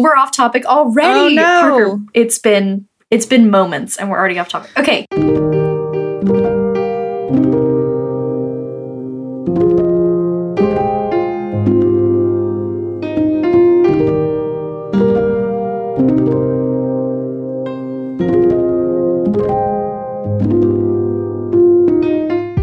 [0.00, 1.38] We're off topic already.
[1.38, 1.60] Oh, no.
[1.60, 4.70] Parker, it's been it's been moments and we're already off topic.
[4.78, 5.04] Okay.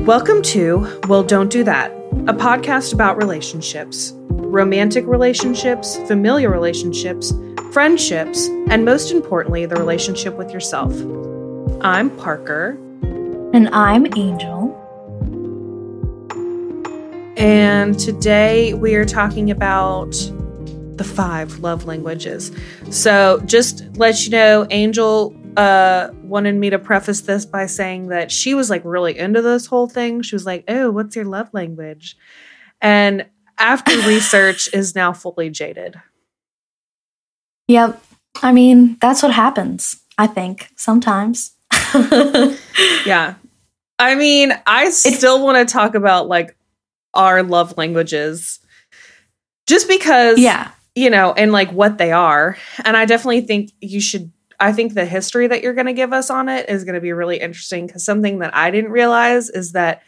[0.08, 1.92] Welcome to Well, Don't Do That,
[2.28, 4.17] a podcast about relationships
[4.52, 7.34] romantic relationships, familiar relationships,
[7.72, 10.94] friendships, and most importantly, the relationship with yourself.
[11.82, 12.78] I'm Parker,
[13.54, 14.74] And I'm Angel.
[17.38, 20.12] and today we are talking about
[20.96, 22.52] the five love languages.
[22.90, 28.32] So, just let you know, Angel uh wanted me to preface this by saying that
[28.32, 30.22] she was like really into this whole thing.
[30.22, 32.16] She was like, "Oh, what's your love language?"
[32.82, 33.26] And
[33.60, 36.00] after research is now fully jaded.
[37.68, 38.02] Yep.
[38.42, 41.54] I mean, that's what happens, I think, sometimes.
[43.06, 43.36] Yeah.
[44.00, 46.56] I mean, I still want to talk about like
[47.14, 48.60] our love languages
[49.66, 50.72] just because yeah.
[50.96, 52.58] you know, and like what they are.
[52.86, 54.32] And I definitely think you should.
[54.60, 57.02] I think the history that you're going to give us on it is going to
[57.02, 60.02] be really interesting because something that I didn't realize is that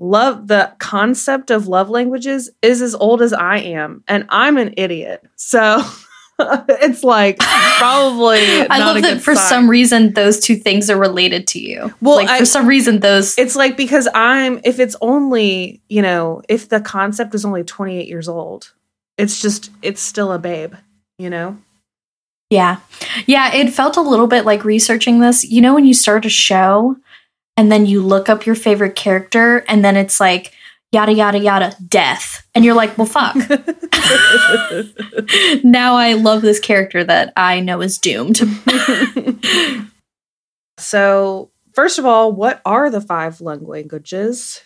[0.00, 4.74] love, the concept of love languages is as old as I am, and I'm an
[4.76, 5.22] idiot.
[5.36, 5.82] So
[6.40, 8.38] it's like probably.
[8.70, 9.48] I not love a that for sign.
[9.48, 11.94] some reason those two things are related to you.
[12.00, 16.02] Well, like I- for some reason those It's like because I'm if it's only, you
[16.02, 18.72] know, if the concept is only 28 years old,
[19.18, 20.74] it's just it's still a babe,
[21.18, 21.58] you know?
[22.48, 22.78] Yeah.
[23.26, 25.44] Yeah, it felt a little bit like researching this.
[25.44, 26.96] You know, when you start a show
[27.56, 30.52] and then you look up your favorite character and then it's like
[30.92, 32.46] yada, yada, yada, death.
[32.54, 33.36] And you're like, well, fuck.
[35.64, 38.40] now I love this character that I know is doomed.
[40.78, 44.62] so, first of all, what are the five love languages?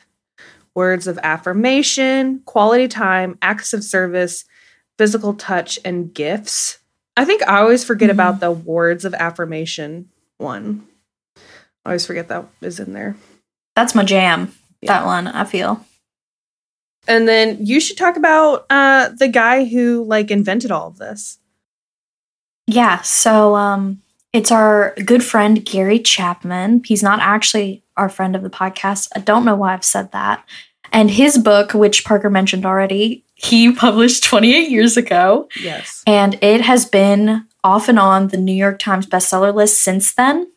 [0.75, 4.45] Words of affirmation, quality time, acts of service,
[4.99, 6.79] physical touch, and gifts.
[7.17, 8.15] I think I always forget Mhm.
[8.15, 10.09] about the words of affirmation
[10.39, 10.85] one.
[11.85, 13.17] I always forget that is in there.
[13.77, 14.99] That's my jam, Yeah.
[15.01, 15.85] that one, I feel.
[17.07, 21.39] And then you should talk about uh the guy who like invented all of this.
[22.67, 24.01] Yeah, so um
[24.33, 26.83] it's our good friend Gary Chapman.
[26.85, 29.09] He's not actually our friend of the podcast.
[29.15, 30.45] I don't know why I've said that.
[30.93, 36.03] And his book, which Parker mentioned already, he published 28 years ago, Yes.
[36.07, 40.51] and it has been off and on the New York Times bestseller list since then.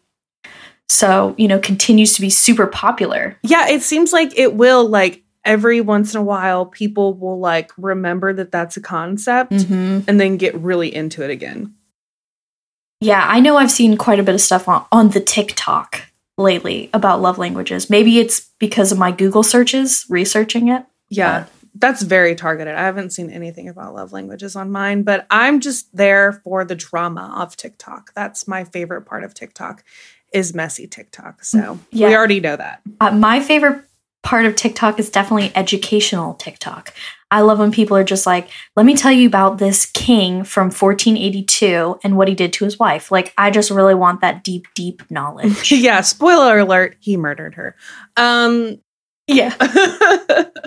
[0.89, 3.37] So, you know, continues to be super popular.
[3.43, 7.71] Yeah, it seems like it will like every once in a while people will like
[7.77, 10.01] remember that that's a concept Mm-hmm.
[10.07, 11.73] and then get really into it again.
[12.99, 16.01] Yeah, I know I've seen quite a bit of stuff on, on the TikTok
[16.37, 17.89] lately about love languages.
[17.89, 20.85] Maybe it's because of my Google searches researching it.
[21.09, 21.45] Yeah.
[21.79, 22.73] That's very targeted.
[22.73, 26.73] I haven't seen anything about love languages on mine, but I'm just there for the
[26.73, 28.13] drama of TikTok.
[28.15, 29.83] That's my favorite part of TikTok
[30.33, 31.43] is messy TikTok.
[31.43, 32.07] So Yeah.
[32.09, 32.81] we already know that.
[32.99, 33.83] Uh, my favorite
[34.23, 36.93] part of TikTok is definitely educational TikTok.
[37.31, 40.65] I love when people are just like, let me tell you about this king from
[40.67, 43.11] 1482 and what he did to his wife.
[43.11, 45.71] Like, I just really want that deep, deep knowledge.
[45.71, 47.75] yeah, spoiler alert, he murdered her.
[48.15, 48.79] Um
[49.27, 49.53] yeah.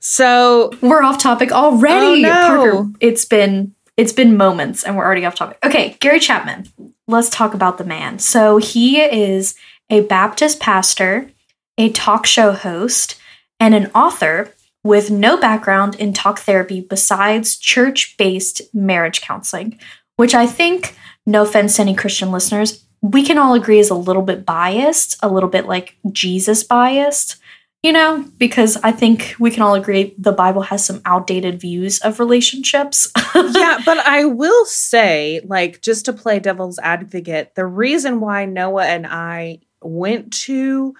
[0.00, 2.24] so We're off topic already.
[2.24, 2.46] Oh, no.
[2.46, 5.58] Parker, it's been it's been moments and we're already off topic.
[5.64, 6.66] Okay, Gary Chapman.
[7.06, 8.18] Let's talk about the man.
[8.18, 9.54] So he is
[9.90, 11.30] a Baptist pastor,
[11.76, 13.16] a talk show host,
[13.60, 19.78] and an author with no background in talk therapy besides church-based marriage counseling,
[20.16, 23.94] which I think, no offense to any Christian listeners, we can all agree is a
[23.94, 27.36] little bit biased, a little bit like Jesus biased
[27.84, 31.98] you know, because I think we can all agree the Bible has some outdated views
[31.98, 33.12] of relationships.
[33.34, 38.86] yeah, but I will say, like, just to play devil's advocate, the reason why Noah
[38.86, 40.94] and I went to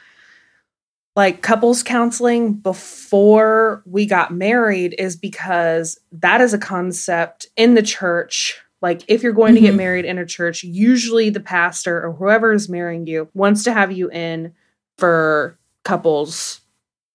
[1.16, 7.82] like couples counseling before we got married is because that is a concept in the
[7.82, 8.60] church.
[8.82, 9.78] Like, if you're going to get Mhm.
[9.78, 13.90] married in a church, usually the pastor or whoever is marrying you wants to have
[13.90, 14.52] you in
[14.98, 16.60] for couples,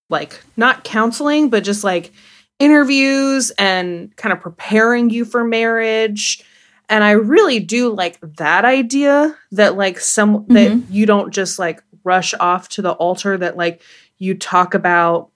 [0.10, 2.12] like, not counseling, but just like
[2.60, 6.44] interviews and kind of preparing you for marriage.
[6.90, 10.92] And I really do like that idea that like some that mm-hmm.
[10.92, 13.82] you don't just like rush off to the altar that like
[14.18, 15.30] you talk about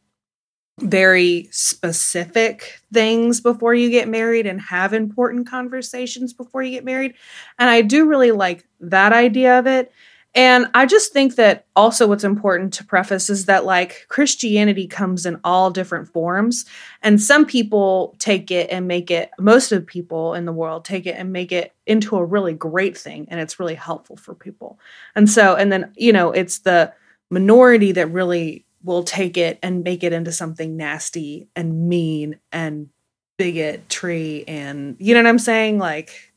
[0.80, 7.14] very specific things before you get married and have important conversations before you get married.
[7.60, 9.92] And I do really like that idea of it.
[10.35, 15.25] And I just think that also what's important to preface is that like Christianity comes
[15.25, 16.65] in all different forms.
[17.03, 20.85] And some people take it and make it, most of the people in the world
[20.85, 23.27] take it and make it into a really great thing.
[23.30, 24.80] And it's really helpful for people.
[25.15, 26.94] And so, and then, you know, it's the
[27.30, 32.89] minority that really will take it and make it into something nasty and mean and
[33.38, 35.80] bigotry and you know what I'm saying?
[35.80, 36.32] Like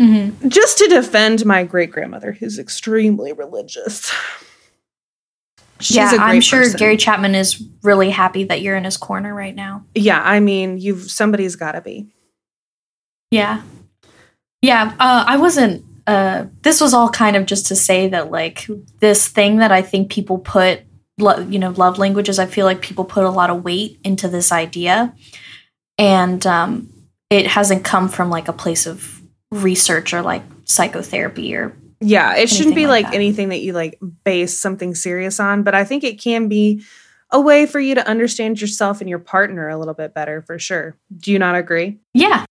[0.00, 0.48] mm-hmm.
[0.48, 4.12] just to defend my great grandmother who's extremely religious.
[5.80, 6.78] She's yeah, I'm sure person.
[6.78, 9.84] Gary Chapman is really happy that you're in his corner right now.
[9.94, 12.06] Yeah, I mean, you've somebody's got to be.
[13.30, 13.62] Yeah,
[14.60, 14.94] yeah.
[14.98, 15.84] Uh, I wasn't.
[16.06, 18.66] Uh, this was all kind of just to say that, like,
[18.98, 20.82] this thing that I think people put
[21.20, 24.28] lo- you know love languages i feel like people put a lot of weight into
[24.28, 25.14] this idea
[25.98, 26.88] and um,
[27.28, 29.19] it hasn't come from like a place of
[29.50, 33.98] research or like psychotherapy or yeah it shouldn't be like, like anything that you like
[34.24, 36.82] base something serious on but i think it can be
[37.32, 40.58] a way for you to understand yourself and your partner a little bit better for
[40.58, 40.96] sure.
[41.16, 41.98] Do you not agree?
[42.12, 42.44] Yeah.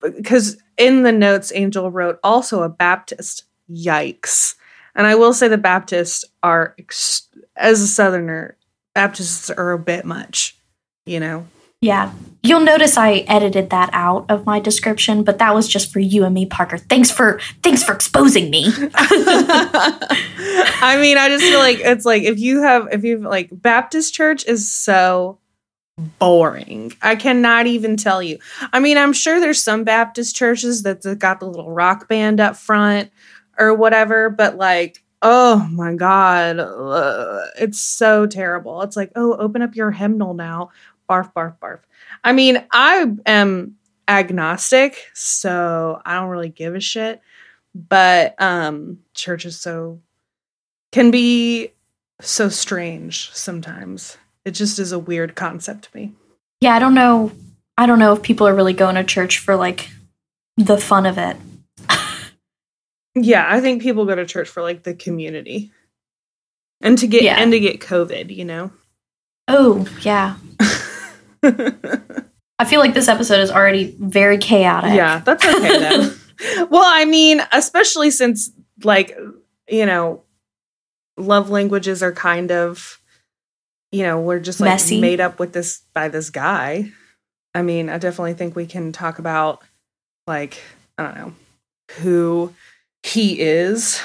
[0.00, 3.44] Because in the notes angel wrote also a baptist.
[3.70, 4.54] Yikes.
[4.94, 6.74] And I will say the Baptists are,
[7.56, 8.56] as a Southerner,
[8.94, 10.56] Baptists are a bit much,
[11.06, 11.46] you know?
[11.80, 12.12] Yeah.
[12.42, 16.24] You'll notice I edited that out of my description, but that was just for you
[16.24, 16.78] and me, Parker.
[16.78, 18.66] Thanks for thanks for exposing me.
[18.94, 24.14] I mean, I just feel like it's like if you have if you've like Baptist
[24.14, 25.38] church is so
[26.18, 26.92] boring.
[27.02, 28.38] I cannot even tell you.
[28.72, 32.56] I mean, I'm sure there's some Baptist churches that got the little rock band up
[32.56, 33.10] front
[33.58, 36.56] or whatever, but like, oh my God,
[37.58, 38.82] it's so terrible.
[38.82, 40.70] It's like, oh, open up your hymnal now.
[41.10, 41.80] Barf, barf, barf.
[42.22, 43.76] I mean, I am
[44.06, 47.20] agnostic, so I don't really give a shit.
[47.74, 50.00] But um church is so
[50.92, 51.72] can be
[52.20, 54.16] so strange sometimes.
[54.44, 56.12] It just is a weird concept to me.
[56.60, 57.32] Yeah, I don't know.
[57.76, 59.90] I don't know if people are really going to church for like
[60.56, 61.36] the fun of it.
[63.14, 65.72] Yeah, I think people go to church for like the community.
[66.80, 67.36] And to get yeah.
[67.36, 68.70] and to get COVID, you know.
[69.48, 70.36] Oh, yeah.
[71.42, 74.94] I feel like this episode is already very chaotic.
[74.94, 76.14] Yeah, that's okay then.
[76.70, 78.50] well, I mean, especially since
[78.82, 79.16] like,
[79.68, 80.22] you know,
[81.16, 83.00] love languages are kind of
[83.92, 85.00] you know, we're just like Messy.
[85.00, 86.92] made up with this by this guy.
[87.54, 89.62] I mean, I definitely think we can talk about
[90.26, 90.60] like,
[90.96, 91.32] I don't know,
[91.98, 92.54] who
[93.02, 94.00] he is.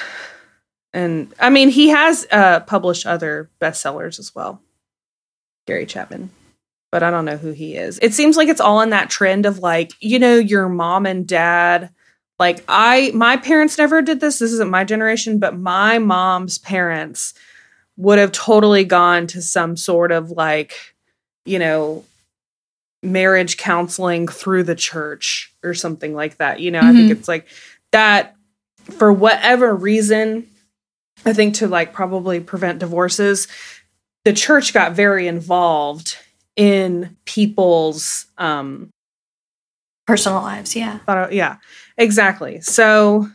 [0.92, 4.60] And I mean, he has uh, published other bestsellers as well,
[5.66, 6.30] Gary Chapman.
[6.92, 7.98] But I don't know who he is.
[8.00, 11.26] It seems like it's all in that trend of like, you know, your mom and
[11.26, 11.90] dad.
[12.38, 14.38] Like, I, my parents never did this.
[14.38, 17.34] This isn't my generation, but my mom's parents
[17.96, 20.94] would have totally gone to some sort of like,
[21.44, 22.04] you know,
[23.02, 26.60] marriage counseling through the church or something like that.
[26.60, 26.88] You know, mm-hmm.
[26.88, 27.18] I think mm-hmm.
[27.18, 27.46] it's like
[27.92, 28.36] that
[28.90, 30.46] for whatever reason,
[31.24, 33.48] I think to like probably prevent divorces,
[34.24, 36.18] the church got very involved
[36.56, 38.90] in people's um
[40.06, 41.00] personal lives, yeah.
[41.30, 41.56] yeah.
[41.98, 42.60] Exactly.
[42.60, 43.28] So,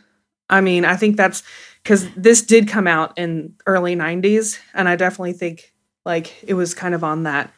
[0.48, 1.42] I mean, I think that's
[1.84, 5.72] cuz this did come out in early 90s and I definitely think
[6.04, 7.52] like it was kind of on that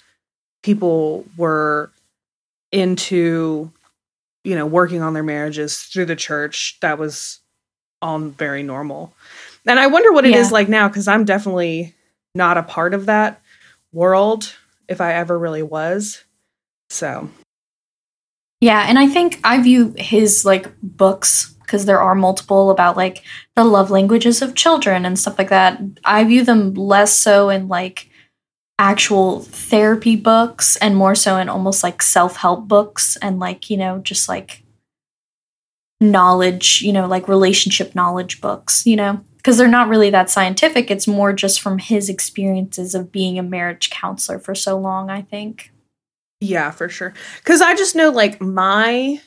[0.62, 1.92] people were
[2.72, 3.70] into
[4.42, 7.40] you know working on their marriages through the church that was
[8.02, 9.14] all very normal.
[9.66, 10.38] And I wonder what it yeah.
[10.38, 11.94] is like now because I'm definitely
[12.34, 13.40] not a part of that
[13.92, 14.54] world
[14.88, 16.24] if I ever really was.
[16.90, 17.28] So,
[18.60, 23.22] yeah, and I think I view his like books because there are multiple about like
[23.56, 25.80] the love languages of children and stuff like that.
[26.04, 28.08] I view them less so in like
[28.78, 33.98] actual therapy books and more so in almost like self-help books and like, you know,
[33.98, 34.62] just like
[36.00, 40.90] knowledge, you know, like relationship knowledge books, you know, because they're not really that scientific.
[40.90, 45.20] It's more just from his experiences of being a marriage counselor for so long, I
[45.20, 45.70] think.
[46.40, 47.12] Yeah, for sure.
[47.40, 49.20] Because I just know, like, my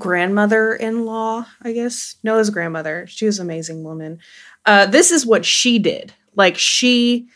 [0.00, 4.18] grandmother in law, I guess, Noah's grandmother, she was an amazing woman.
[4.64, 6.12] Uh, this is what she did.
[6.34, 7.28] Like, she,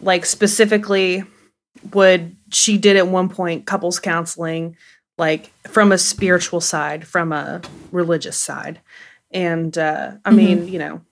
[0.00, 1.24] like, specifically
[1.92, 4.76] would, she did at one point couples counseling
[5.18, 7.60] like from a spiritual side, from a
[7.90, 8.80] religious side.
[9.32, 10.36] And uh, I mm-hmm.
[10.36, 11.02] mean, you know,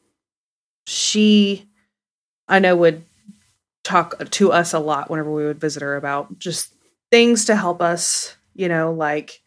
[0.87, 1.69] she
[2.49, 3.05] I know would
[3.85, 6.75] talk to us a lot whenever we would visit her about just
[7.11, 9.41] things to help us, you know, like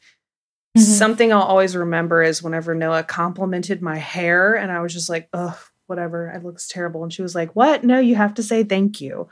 [0.77, 0.82] Mhm.
[0.82, 5.30] something I'll always remember is whenever Noah complimented my hair and I was just like,
[5.34, 5.56] ugh,
[5.88, 7.04] whatever, it looks terrible.
[7.04, 7.84] And she was like, What?
[7.84, 9.30] No, you have to say thank you.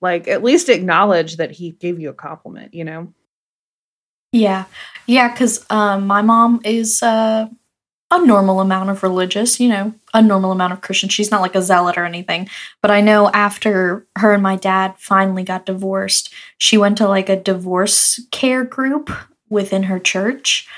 [0.00, 3.12] Like at least acknowledge that he gave you a compliment, you know?
[4.32, 4.64] Yeah.
[5.06, 7.48] Yeah, because um, my mom is uh,
[8.12, 11.08] a normal amount of religious, you know, a normal amount of Christian.
[11.08, 12.46] She's not like a zealot or anything.
[12.82, 17.30] But I know after her and my dad finally got divorced, she went to like
[17.30, 19.10] a divorce care group
[19.48, 20.68] within her church.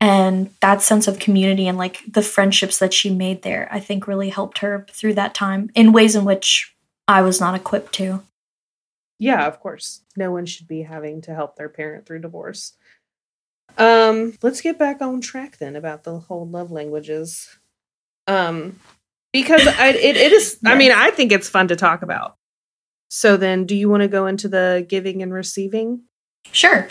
[0.00, 4.06] And that sense of community and like the friendships that she made there, I think
[4.06, 6.76] really helped her through that time in ways in which
[7.08, 8.22] I was not equipped to.
[9.18, 10.02] Yeah, of course.
[10.16, 12.74] No one should be having to help their parent through divorce.
[13.76, 17.48] Um, let's get back on track then about the whole love languages.
[18.26, 18.78] Um,
[19.32, 22.36] because I, it, it is, I mean, I think it's fun to talk about.
[23.08, 26.02] So then, do you want to go into the giving and receiving?
[26.52, 26.88] Sure.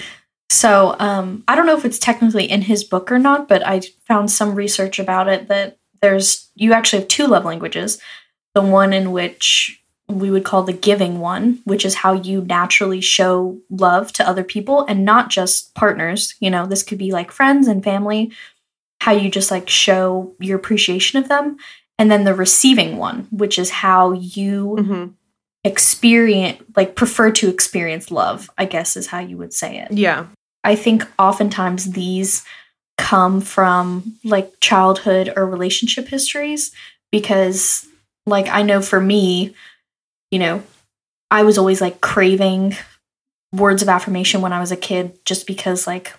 [0.50, 3.82] So um, I don't know if it's technically in his book or not, but I
[4.08, 8.00] found some research about it that there's you actually have two love languages.
[8.54, 9.83] The one in which
[10.14, 14.44] we would call the giving one, which is how you naturally show love to other
[14.44, 16.36] people and not just partners.
[16.40, 18.32] You know, this could be like friends and family,
[19.02, 21.58] how you just like show your appreciation of them.
[22.00, 25.12] And then the receiving one, which is how you Mm-hmm.
[25.64, 29.92] experience, like prefer to experience love, I guess is how you would say it.
[29.92, 30.26] Yeah.
[30.64, 32.44] I think oftentimes these
[32.98, 36.72] come from like childhood or relationship histories
[37.12, 37.88] because
[38.26, 39.54] like I know for me,
[40.34, 40.64] you know,
[41.30, 42.76] I was always like craving
[43.52, 46.14] words of affirmation when I was a kid just because like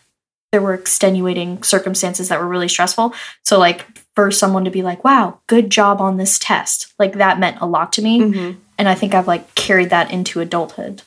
[0.52, 3.12] there were extenuating circumstances that were really stressful.
[3.44, 7.40] So like for someone to be like, "Wow, good job on this test." Like that
[7.40, 8.60] meant a lot to me, Mm-hmm.
[8.78, 11.02] and I think I've like carried that into adulthood.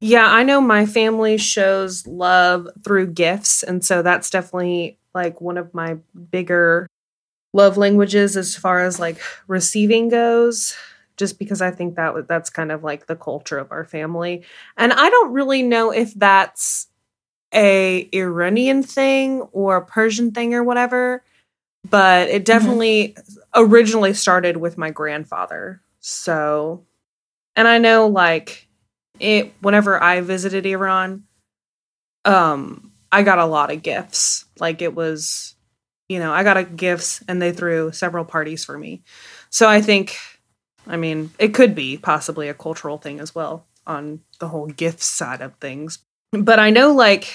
[0.00, 3.62] Yeah, I know my family shows love through gifts.
[3.62, 5.98] And so that's definitely like one of my
[6.30, 6.86] bigger
[7.54, 10.74] love languages as far as like receiving goes,
[11.16, 14.44] just because I think that that's kind of like the culture of our family.
[14.76, 16.88] And I don't really know if that's
[17.54, 21.22] a Iranian thing or a Persian thing or whatever,
[21.88, 23.16] but it definitely
[23.54, 25.80] originally started with my grandfather.
[26.00, 26.84] So,
[27.54, 28.68] and I know like
[29.18, 31.24] it whenever I visited Iran,
[32.24, 34.44] um, I got a lot of gifts.
[34.58, 35.54] Like it was,
[36.08, 39.02] you know, I got a gifts and they threw several parties for me.
[39.48, 40.18] So I think,
[40.86, 45.02] I mean, it could be possibly a cultural thing as well on the whole gift
[45.02, 45.98] side of things.
[46.32, 47.32] But I know like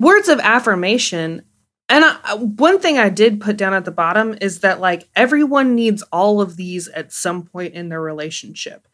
[0.00, 1.42] words of affirmation.
[1.88, 5.74] And I, one thing I did put down at the bottom is that like everyone
[5.74, 8.88] needs all of these at some point in their relationship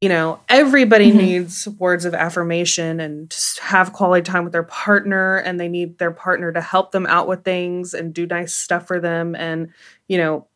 [0.00, 1.16] you know everybody Mhm.
[1.16, 5.98] needs words of affirmation and just have quality time with their partner and they need
[5.98, 9.68] their partner to help them out with things and do nice stuff for them and
[10.08, 10.48] you know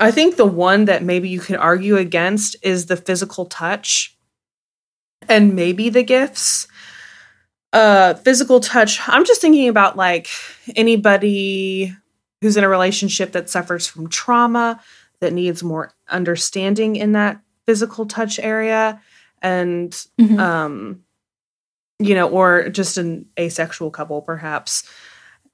[0.00, 4.16] i think the one that maybe you can argue against is the physical touch
[5.28, 6.66] and maybe the gifts
[7.72, 10.28] uh physical touch i'm just thinking about like
[10.76, 11.94] anybody
[12.40, 14.80] who's in a relationship that suffers from trauma
[15.20, 19.00] that needs more understanding in that physical touch area
[19.42, 20.38] and Mhm.
[20.38, 21.02] um
[21.98, 24.84] you know or just an asexual couple perhaps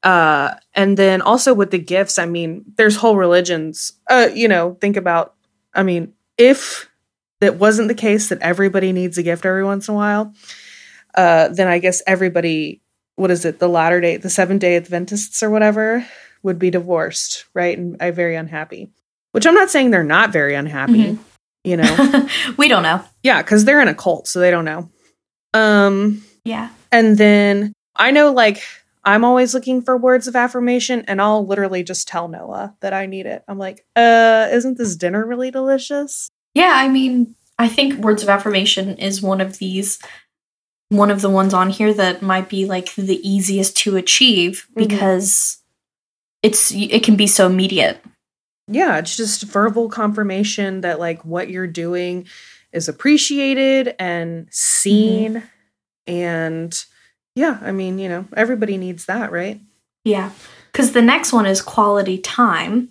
[0.03, 4.77] uh and then also with the gifts i mean there's whole religions uh you know
[4.81, 5.35] think about
[5.75, 6.89] i mean if
[7.41, 10.33] that wasn't the case that everybody needs a gift every once in a while
[11.15, 12.81] uh then i guess everybody
[13.17, 16.05] what is it the latter day the seven day adventists or whatever
[16.43, 18.91] would be divorced right and uh, very unhappy
[19.33, 21.19] which i'm not saying they're not very unhappy Mhm.
[21.65, 22.29] you know
[22.59, 23.05] we don't know.
[23.23, 24.91] yeah, because they're in a cult, so they don't know.
[25.55, 26.71] Um, Yeah.
[26.91, 28.63] and then I know like
[29.05, 33.07] I'm always looking for words of affirmation, and I'll literally just tell Noah that I
[33.07, 33.43] need it.
[33.49, 36.29] I'm like, uh, isn't this dinner really delicious?
[36.55, 39.99] Yeah, I mean, I think words of affirmation is one of these
[40.91, 44.75] one of the ones on here that might be like the easiest to achieve Mhm.
[44.89, 45.57] because
[46.43, 47.99] it's it can be so immediate.
[48.69, 52.27] Yeah, it's just verbal confirmation that like what you're doing
[52.73, 55.43] is appreciated and seen.
[56.07, 56.85] And
[57.35, 59.61] yeah, I mean, you know, everybody needs that, right?
[60.05, 60.31] Yeah.
[60.73, 62.91] Cuz the next one is quality time,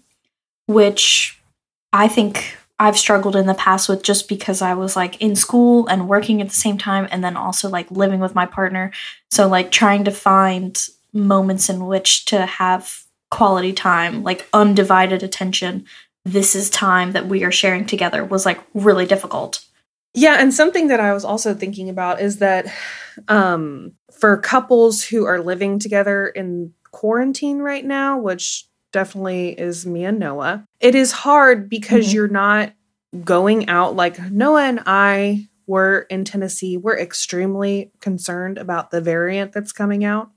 [0.67, 1.39] which
[1.93, 5.85] I think I've struggled in the past with just because I was like in school
[5.85, 8.91] and working at the same time and then also like living with my partner.
[9.29, 10.83] So like trying to find
[11.13, 15.85] moments in which to have quality time, like undivided attention.
[16.25, 19.63] This is time that we are sharing together was like really difficult.
[20.13, 22.67] Yeah, and something that I was also thinking about is that
[23.27, 30.03] um, for couples who are living together in quarantine right now, which definitely is me
[30.03, 32.15] and Noah, it is hard because mm-hmm.
[32.15, 32.73] you're not
[33.23, 36.75] going out like Noah and I were in Tennessee.
[36.75, 40.29] We're extremely concerned about the variant that's coming out.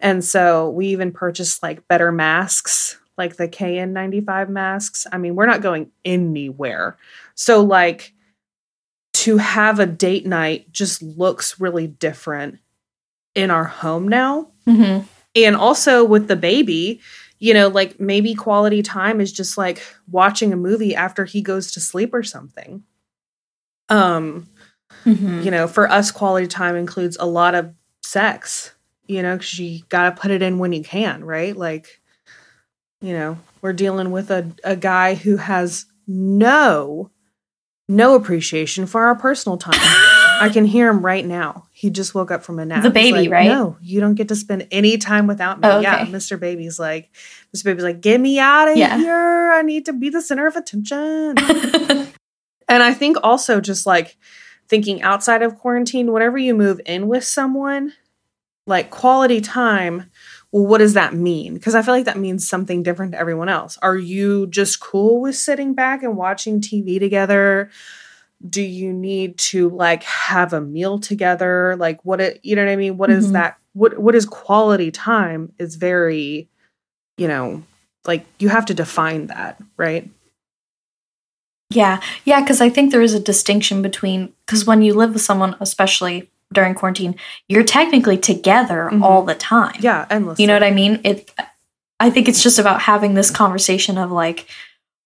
[0.00, 5.06] And so we even purchased like better masks, like the KN95 masks.
[5.12, 6.96] I mean, we're not going anywhere.
[7.34, 8.14] So, like,
[9.14, 12.58] to have a date night just looks really different
[13.34, 14.50] in our home now.
[14.66, 15.06] Mm-hmm.
[15.36, 17.00] And also with the baby,
[17.38, 21.72] you know, like maybe quality time is just like watching a movie after he goes
[21.72, 22.82] to sleep or something.
[23.88, 24.48] Um,
[25.04, 25.42] mm-hmm.
[25.42, 27.72] you know, for us, quality time includes a lot of
[28.02, 28.72] sex,
[29.06, 31.56] you know, because you got to put it in when you can, right?
[31.56, 32.00] Like,
[33.00, 37.10] you know, we're dealing with a, a guy who has no
[37.88, 39.74] no appreciation for our personal time.
[40.40, 41.66] I can hear him right now.
[41.72, 42.82] He just woke up from a nap.
[42.82, 43.48] The baby, like, right?
[43.48, 45.68] No, you don't get to spend any time without me.
[45.68, 45.82] Oh, okay.
[45.82, 46.38] Yeah, Mr.
[46.38, 47.10] Baby's like,
[47.56, 47.64] Mr.
[47.64, 48.98] Baby's like, get me out of yeah.
[48.98, 49.50] here.
[49.52, 51.34] I need to be the center of attention.
[52.68, 54.16] and I think also just like
[54.68, 57.94] thinking outside of quarantine, whenever you move in with someone,
[58.66, 60.10] like quality time
[60.52, 61.54] well, what does that mean?
[61.54, 63.78] Because I feel like that means something different to everyone else.
[63.82, 67.70] Are you just cool with sitting back and watching TV together?
[68.48, 71.76] Do you need to like have a meal together?
[71.76, 72.96] Like what it you know what I mean?
[72.96, 73.18] What mm-hmm.
[73.18, 76.48] is that what what is quality time is very,
[77.18, 77.62] you know,
[78.06, 80.08] like you have to define that, right?
[81.70, 82.00] Yeah.
[82.24, 85.56] Yeah, cuz I think there is a distinction between cuz when you live with someone
[85.60, 87.14] especially during quarantine,
[87.48, 89.02] you're technically together mm-hmm.
[89.02, 89.76] all the time.
[89.80, 90.38] Yeah, endless.
[90.38, 91.00] You know what I mean?
[91.04, 91.30] It
[92.00, 94.46] I think it's just about having this conversation of like,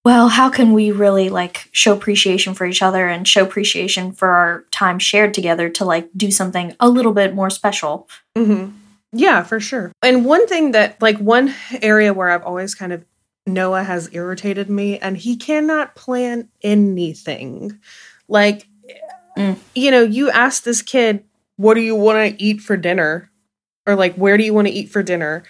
[0.05, 4.29] well, how can we really like show appreciation for each other and show appreciation for
[4.29, 8.09] our time shared together to like do something a little bit more special?
[8.37, 8.77] Mm-hmm.
[9.13, 9.93] Yeah, for sure.
[10.03, 13.05] And one thing that like one area where I've always kind of
[13.47, 17.79] Noah has irritated me, and he cannot plan anything.
[18.29, 18.69] Like,
[19.37, 19.59] mm.
[19.75, 21.25] you know, you ask this kid,
[21.63, 23.31] what do you want to eat for dinner?
[23.87, 25.45] Or like, where do you want to eat for dinner?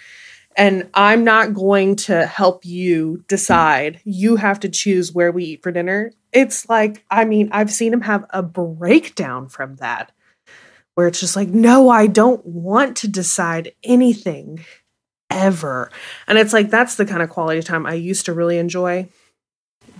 [0.55, 3.99] And I'm not going to help you decide.
[4.03, 6.11] You have to choose where we eat for dinner.
[6.31, 10.11] It's like, I mean, I've seen him have a breakdown from that
[10.93, 14.63] where it's just like, no, I don't want to decide anything
[15.31, 15.89] ever.
[16.27, 19.09] And it's like, that's the kind of quality time I used to really enjoy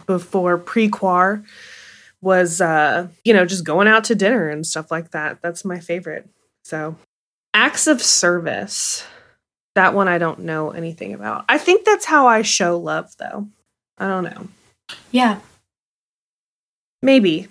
[0.06, 1.43] before pre quar
[2.23, 5.41] was uh you know just going out to dinner and stuff like that.
[5.41, 6.27] That's my favorite.
[6.63, 6.95] So
[7.53, 9.05] acts of service
[9.75, 11.45] that one i don't know anything about.
[11.49, 13.47] I think that's how i show love though.
[13.97, 14.47] I don't know.
[15.12, 15.39] Yeah.
[17.01, 17.47] Maybe.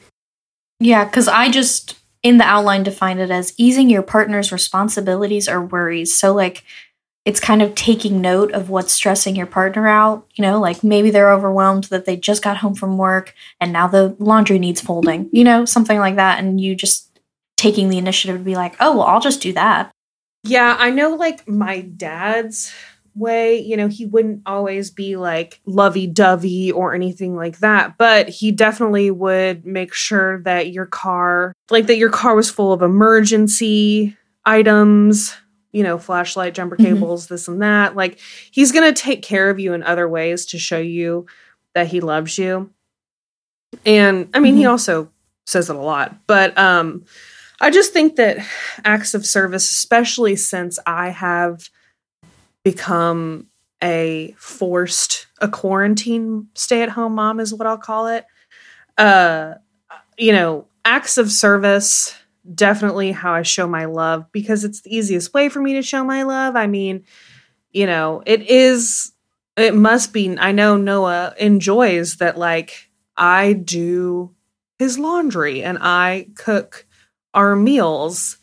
[0.80, 5.60] Yeah because i just in the outline defined it as easing your partner's responsibilities or
[5.60, 6.16] worries.
[6.16, 6.64] So like
[7.24, 10.26] it's kind of taking note of what's stressing your partner out.
[10.34, 13.86] You know, like maybe they're overwhelmed that they just got home from work and now
[13.86, 16.40] the laundry needs folding, you know, something like that.
[16.40, 17.08] And you just
[17.56, 19.92] taking the initiative to be like, oh, well, I'll just do that.
[20.44, 22.72] Yeah, I know like my dad's
[23.14, 28.28] way, you know, he wouldn't always be like lovey dovey or anything like that, but
[28.28, 32.82] he definitely would make sure that your car, like that your car was full of
[32.82, 35.36] emergency items
[35.72, 36.94] you know, flashlight, jumper mm-hmm.
[36.94, 37.34] cables, mm-hmm.
[37.34, 37.96] this and that.
[37.96, 38.18] Like
[38.50, 41.26] he's going to take care of you in other ways to show you
[41.74, 42.70] that he loves you.
[43.86, 44.60] And I mean, mm-hmm.
[44.60, 45.10] he also
[45.46, 47.04] says it a lot, but um
[47.60, 48.44] I just think that
[48.84, 51.68] acts of service, especially since I have
[52.64, 53.46] become
[53.82, 58.24] a forced a quarantine stay at home mom is what I'll call it.
[58.98, 59.54] Uh
[60.18, 62.14] you know, acts of service
[62.54, 66.04] definitely how I show my love because it's the easiest way for me to show
[66.04, 66.56] my love.
[66.56, 67.04] I mean,
[67.70, 69.12] you know, it is,
[69.56, 74.34] it must be, I know Noah enjoys that, like, I do
[74.78, 76.86] his laundry and I cook
[77.34, 78.38] our meals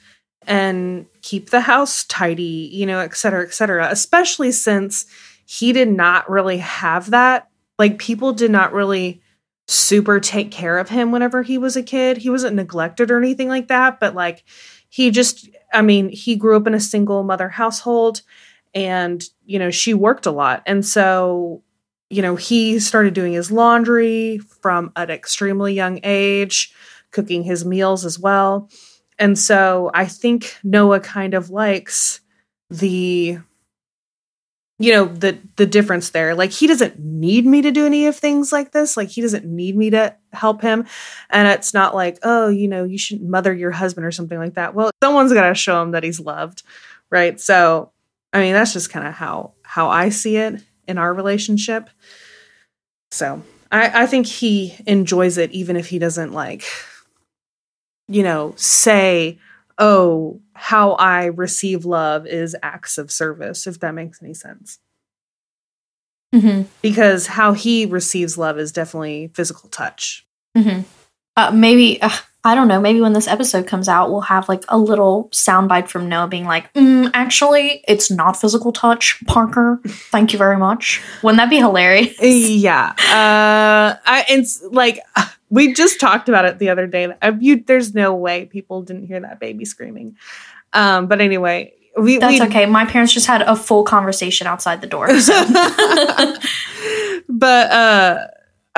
[0.48, 5.06] and keep the house tidy, you know, et cetera, et cetera, especially since
[5.46, 7.50] he did not really have that.
[7.78, 9.22] Like, people did not really
[9.70, 12.18] super take care of him whenever he was a kid.
[12.18, 14.44] He wasn't neglected or anything like that, but like
[14.90, 18.24] he just I mean, he grew up in a single mother household
[18.74, 20.64] and you know, she worked a lot.
[20.66, 21.62] And so,
[22.10, 26.74] you know, he started doing his laundry from an extremely young age,
[27.12, 28.70] cooking his meals as well.
[29.20, 32.22] And so I think Noah kind of likes
[32.72, 33.40] the
[34.80, 36.34] you know the the difference there.
[36.34, 38.96] Like he doesn't need me to do any of things like this.
[38.96, 40.88] Like he doesn't need me to help him.
[41.30, 44.56] And it's not like oh you know you shouldn't mother your husband or something like
[44.56, 44.74] that.
[44.74, 46.64] Well someone's got to show him that he's loved
[47.10, 47.40] right?
[47.40, 47.92] So
[48.32, 51.90] i mean that's just kind of how how i see it in our relationship.
[53.12, 56.64] So i i think he enjoys it even if he doesn't like
[58.08, 59.40] you know say
[59.80, 64.80] oh, how I receive love is acts of service, if that makes any sense.
[66.36, 66.64] Mm-hmm.
[66.82, 70.28] Because how he receives love is definitely physical touch.
[70.58, 70.82] Mm-hmm.
[71.38, 72.10] Uh, maybe, uh,
[72.44, 75.88] I don't know, maybe when this episode comes out, we'll have like a little soundbite
[75.88, 79.82] from Noah being like, mm, actually, it's not physical touch, Parker.
[79.86, 81.02] Thank you very much.
[81.24, 82.16] Wouldn't that be hilarious?
[82.22, 82.90] Yeah.
[82.98, 85.00] Uh, I, it's like,
[85.50, 87.14] we just talked about it the other day.
[87.40, 90.16] You, there's no way people didn't hear that baby screaming.
[90.74, 92.66] Um, but anyway, we that's we, okay.
[92.66, 95.20] My parents just had a full conversation outside the door.
[95.20, 95.34] So.
[97.30, 98.28] but uh,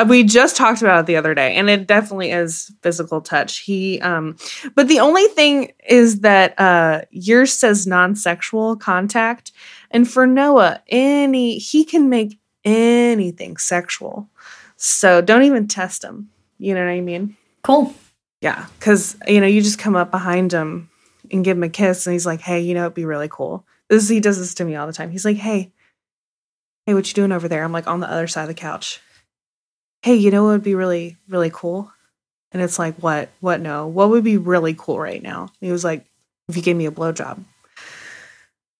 [0.08, 3.60] we just talked about it the other day, and it definitely is physical touch.
[3.60, 4.38] He, um,
[4.76, 9.52] but the only thing is that uh, yours says non-sexual contact,
[9.92, 14.30] and for Noah, any he can make anything sexual.
[14.78, 16.30] So don't even test him.
[16.62, 17.36] You know what I mean?
[17.64, 17.92] Cool.
[18.42, 20.92] Yeah, because you know you just come up behind him
[21.32, 23.66] and give him a kiss, and he's like, "Hey, you know it'd be really cool."
[23.90, 25.10] This he does this to me all the time.
[25.10, 25.72] He's like, "Hey,
[26.86, 29.02] hey, what you doing over there?" I'm like on the other side of the couch.
[30.04, 31.92] Hey, you know what would be really really cool?
[32.52, 33.30] And it's like, what?
[33.40, 33.60] What?
[33.60, 35.42] No, what would be really cool right now?
[35.42, 36.06] And he was like,
[36.48, 37.44] if you gave me a blowjob.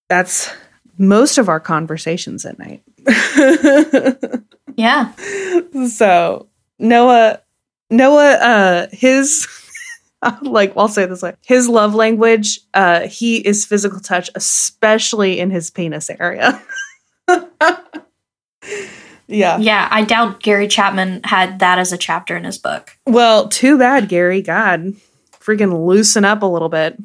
[0.08, 0.50] That's
[0.98, 2.82] most of our conversations at night.
[4.76, 5.12] yeah.
[5.88, 7.40] So Noah
[7.92, 9.46] Noah, uh, his
[10.42, 15.50] like I'll say this way: his love language, uh, he is physical touch, especially in
[15.50, 16.62] his penis area.
[19.28, 19.88] yeah, yeah.
[19.90, 22.96] I doubt Gary Chapman had that as a chapter in his book.
[23.06, 24.42] Well, too bad, Gary.
[24.42, 24.94] God,
[25.32, 26.98] freaking loosen up a little bit.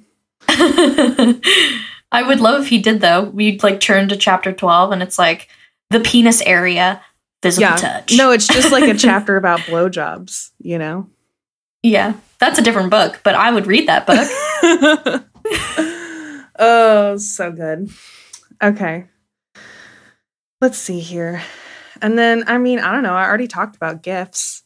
[0.50, 3.23] I would love if he did, though.
[3.23, 5.50] We'd like turn to chapter twelve, and it's like
[5.89, 7.02] the penis area
[7.41, 7.76] physical yeah.
[7.76, 8.15] touch.
[8.15, 11.10] No, it's just like a chapter about blowjobs, you know?
[11.84, 15.23] Yeah, that's a different book, but I would read that book.
[16.60, 17.89] oh, so good.
[18.62, 19.06] Okay.
[20.60, 21.41] Let's see here.
[22.02, 23.13] And then, I mean, I don't know.
[23.13, 24.63] I already talked about gifts.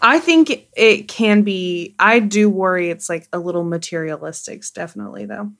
[0.00, 5.52] I think it can be, I do worry it's like a little materialistic, definitely, though.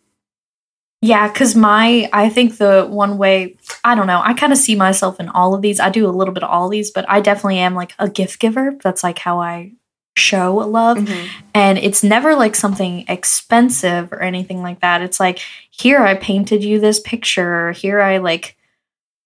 [1.03, 4.75] Yeah, because my, I think the one way, I don't know, I kind of see
[4.75, 5.79] myself in all of these.
[5.79, 8.41] I do a little bit of all these, but I definitely am like a gift
[8.41, 8.77] giver.
[8.83, 9.73] That's like how I
[10.17, 10.97] show love.
[10.97, 11.27] Mm-hmm.
[11.55, 15.03] And it's never like something expensive or anything like that.
[15.03, 18.57] It's like, here I painted you this picture, or here I like,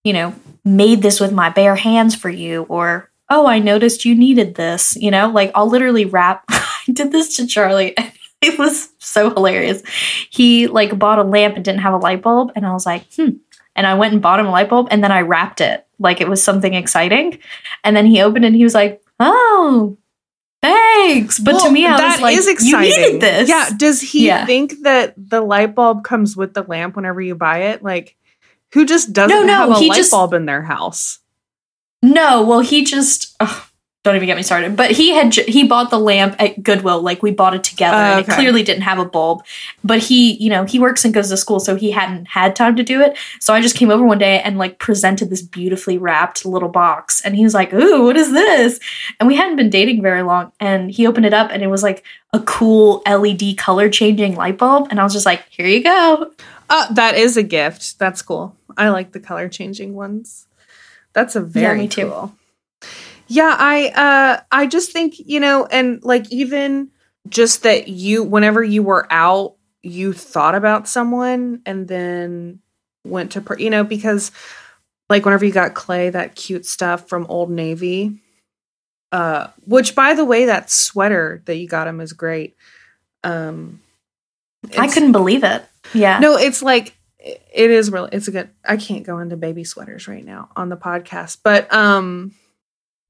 [0.02, 4.16] you know, made this with my bare hands for you, or oh, I noticed you
[4.16, 6.44] needed this, you know, like I'll literally wrap.
[6.48, 7.94] I did this to Charlie.
[8.42, 9.82] it was so hilarious.
[10.30, 13.04] He like bought a lamp and didn't have a light bulb, and I was like,
[13.14, 13.30] hmm.
[13.76, 16.20] And I went and bought him a light bulb, and then I wrapped it like
[16.20, 17.38] it was something exciting.
[17.84, 19.96] And then he opened it, and he was like, oh.
[20.62, 22.90] Thanks, but well, to me, I that was like, is exciting.
[22.90, 23.48] You needed this.
[23.48, 23.70] Yeah.
[23.74, 24.44] Does he yeah.
[24.44, 27.82] think that the light bulb comes with the lamp whenever you buy it?
[27.82, 28.16] Like,
[28.74, 31.20] who just doesn't no, no, have a light just, bulb in their house?
[32.02, 33.34] No, well, he just.
[33.40, 33.69] Ugh,
[34.02, 34.76] don't even get me started.
[34.76, 38.16] But he had he bought the lamp at Goodwill, like we bought it together, uh,
[38.16, 39.44] and it clearly didn't have a bulb.
[39.84, 42.76] But he, you know, he works and goes to school, so he hadn't had time
[42.76, 43.18] to do it.
[43.40, 47.20] So I just came over one day and like presented this beautifully wrapped little box,
[47.20, 48.80] and he was like, "Ooh, what is this?"
[49.18, 51.82] And we hadn't been dating very long, and he opened it up, and it was
[51.82, 55.82] like a cool LED color changing light bulb, and I was just like, "Here you
[55.82, 56.30] go."
[56.70, 57.98] Uh, that is a gift.
[57.98, 58.56] That's cool.
[58.78, 60.46] I like the color changing ones.
[61.12, 62.08] That's a very yeah, me too.
[62.08, 62.34] cool.
[63.30, 66.90] Yeah, I uh I just think, you know, and like even
[67.28, 72.58] just that you whenever you were out, you thought about someone and then
[73.04, 74.32] went to you know because
[75.08, 78.20] like whenever you got Clay that cute stuff from Old Navy
[79.12, 82.56] uh which by the way that sweater that you got him is great.
[83.22, 83.80] Um
[84.76, 85.64] I couldn't believe it.
[85.94, 86.18] Yeah.
[86.18, 90.08] No, it's like it is really it's a good I can't go into baby sweaters
[90.08, 92.34] right now on the podcast, but um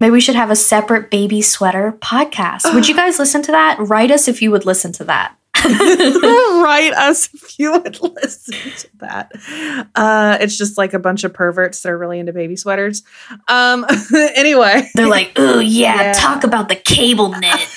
[0.01, 2.73] Maybe we should have a separate baby sweater podcast.
[2.75, 3.77] Would you guys listen to that?
[3.79, 5.37] Write us if you would listen to that.
[5.65, 9.33] Write us if you would listen to that.
[9.95, 13.03] Uh, it's just like a bunch of perverts that are really into baby sweaters.
[13.49, 13.85] Um,
[14.37, 17.69] anyway, they're like, "Oh yeah, yeah, talk about the cable knit."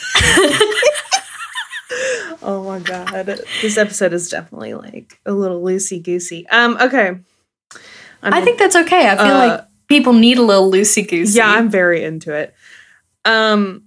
[2.41, 3.25] oh my god,
[3.61, 6.47] this episode is definitely like a little loosey goosey.
[6.49, 7.17] Um, okay,
[8.21, 9.09] I think that's okay.
[9.09, 11.37] I feel Uh, like people need a little loosey goosey.
[11.37, 12.55] Yeah, I'm very into it.
[13.25, 13.83] Um,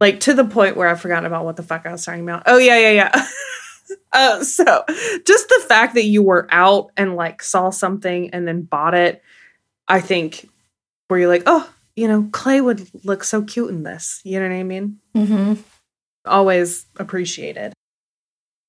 [0.00, 2.42] like to the point where I forgot about what the fuck I was talking about.
[2.46, 3.26] Oh yeah, yeah, yeah.
[4.12, 4.84] uh, so
[5.24, 9.22] just the fact that you were out and like saw something and then bought it,
[9.86, 10.48] I think,
[11.06, 14.20] where you're like, oh, you know, Clay would look so cute in this.
[14.24, 14.98] You know what I mean?
[15.14, 15.54] hmm
[16.24, 17.72] Always appreciated.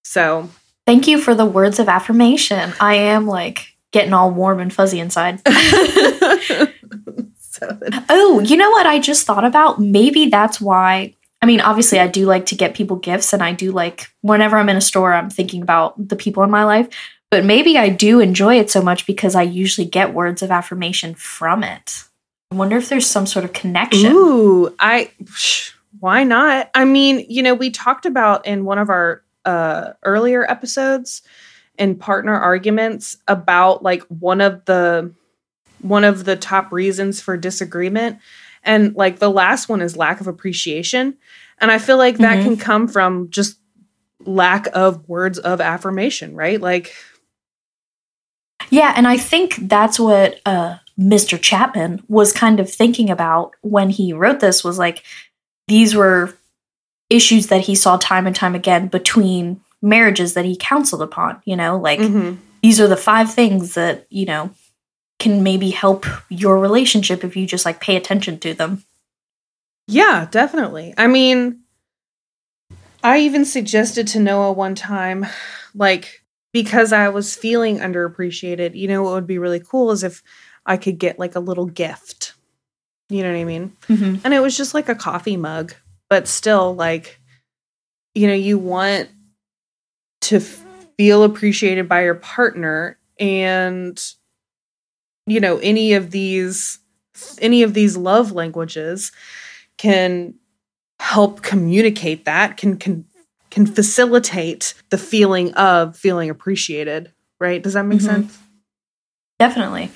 [0.04, 0.50] So
[0.86, 2.74] Thank you for the words of affirmation.
[2.80, 5.42] I am like getting all warm and fuzzy inside.
[7.40, 9.80] so oh, you know what I just thought about?
[9.80, 11.16] Maybe that's why.
[11.42, 14.58] I mean, obviously, I do like to get people gifts, and I do like whenever
[14.58, 16.90] I'm in a store, I'm thinking about the people in my life.
[17.32, 21.14] But maybe I do enjoy it so much because I usually get words of affirmation
[21.14, 22.04] from it.
[22.52, 24.12] I wonder if there's some sort of connection.
[24.12, 25.12] Ooh, I
[26.00, 26.70] why not?
[26.74, 31.22] I mean, you know, we talked about in one of our uh earlier episodes
[31.80, 35.12] in partner arguments about like one of the
[35.82, 38.20] one of the top reasons for disagreement
[38.64, 41.18] and like the last one is lack of appreciation
[41.60, 42.44] and i feel like that Mhm.
[42.44, 43.58] can come from just
[44.26, 46.94] lack of words of affirmation right like
[48.72, 51.42] Yeah, and I think that's what uh, Mr.
[51.42, 55.04] Chapman was kind of thinking about when he wrote this was like
[55.70, 56.36] these were
[57.10, 61.56] issues that he saw time and time again between marriages that he counseled upon, you
[61.56, 62.38] know, like mhm.
[62.62, 64.52] these are the five things that, you know,
[65.20, 68.84] can maybe help your relationship if you just like pay attention to them.
[69.88, 70.94] Yeah, definitely.
[70.98, 71.62] I mean,
[73.04, 75.26] I even suggested to Noah one time,
[75.74, 80.22] like, because I was feeling underappreciated, you know, what would be really cool is if
[80.66, 82.34] I could get like a little gift.
[83.10, 83.76] You know what I mean?
[83.88, 84.18] Mm-hmm.
[84.24, 85.74] And it was just like a coffee mug,
[86.10, 87.20] but still, like,
[88.14, 89.10] you know, you want
[90.30, 94.14] to feel appreciated by your partner and
[95.26, 96.80] you know any of these
[97.40, 99.12] any of these love languages
[99.78, 100.34] can
[101.00, 103.06] help communicate that can can
[103.50, 108.06] can facilitate the feeling of feeling appreciated right does that make Mhm.
[108.06, 108.38] sense
[109.40, 109.90] Definitely.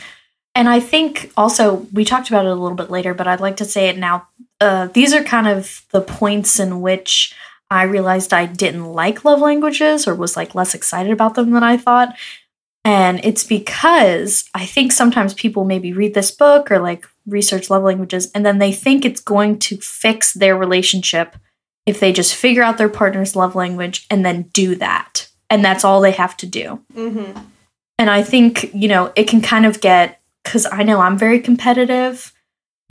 [0.56, 3.58] And I think also we talked about it a little bit later, but I'd like
[3.58, 4.28] to say it now.
[4.62, 7.36] Uh, these are kind of the points in which
[7.70, 11.64] I realized I didn't like love languages or was like less excited about them than
[11.64, 12.16] I thought.
[12.86, 17.84] And it's because I think sometimes people maybe read this book or like research love
[17.84, 21.38] languages and then they think it's going to fix their relationship
[21.86, 25.30] if they just figure out their partner's love language and then do that.
[25.50, 26.82] And that's all they have to do.
[26.94, 27.40] mm-hmm.
[28.00, 31.40] And I think, you know, it can kind of get, because I know I'm very
[31.40, 32.33] competitive.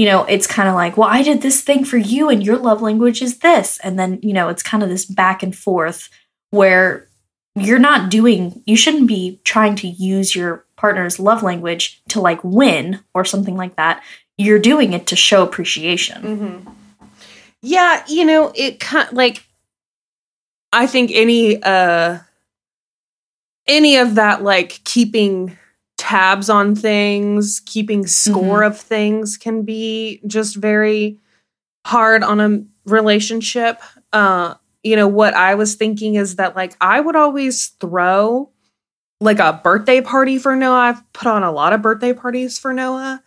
[0.03, 2.57] You know, it's kind of like, well, I did this thing for you and your
[2.57, 3.79] love language is this.
[3.85, 6.09] And then, you know, it's kind of this back and forth
[6.51, 7.07] where
[7.55, 12.43] you're not doing, you shouldn't be trying to use your partner's love language to like
[12.43, 14.03] win or something like that.
[14.37, 16.23] You're doing it to show appreciation.
[16.23, 16.71] Mm-hmm.
[17.61, 19.45] Yeah, you know, it kind like
[20.73, 22.19] I think any uh
[23.69, 25.57] any of that like keeping
[26.03, 31.21] tabs on things, keeping score of things can be just very
[31.87, 33.81] hard on a relationship.
[34.13, 38.51] Uh you know what I was thinking is that like I would always throw
[39.21, 40.75] like a birthday party for Noah.
[40.75, 43.23] I've put on a lot of birthday parties for Noah.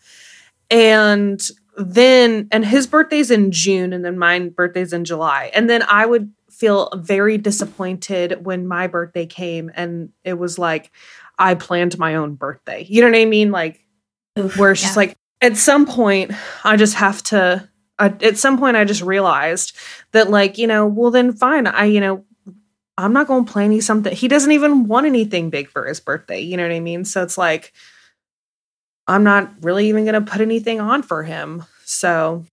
[0.69, 1.41] And
[1.77, 5.49] then and his birthday's in June and then mine birthday's in July.
[5.53, 10.91] And then I would feel very disappointed when my birthday came and it was like
[11.37, 12.85] I planned my own birthday.
[12.87, 13.51] You know what I mean?
[13.51, 13.81] Like
[14.39, 14.99] Oof, where it's just yeah.
[14.99, 16.31] like at some point
[16.63, 17.67] I just have to
[17.97, 19.75] I, at some point I just realized
[20.11, 21.67] that like, you know, well then fine.
[21.67, 22.25] I you know
[22.97, 24.15] I'm not going to plan you something.
[24.15, 26.39] He doesn't even want anything big for his birthday.
[26.39, 27.03] You know what I mean?
[27.03, 27.73] So it's like
[29.07, 31.65] I'm not really even going to put anything on for him.
[31.83, 32.45] So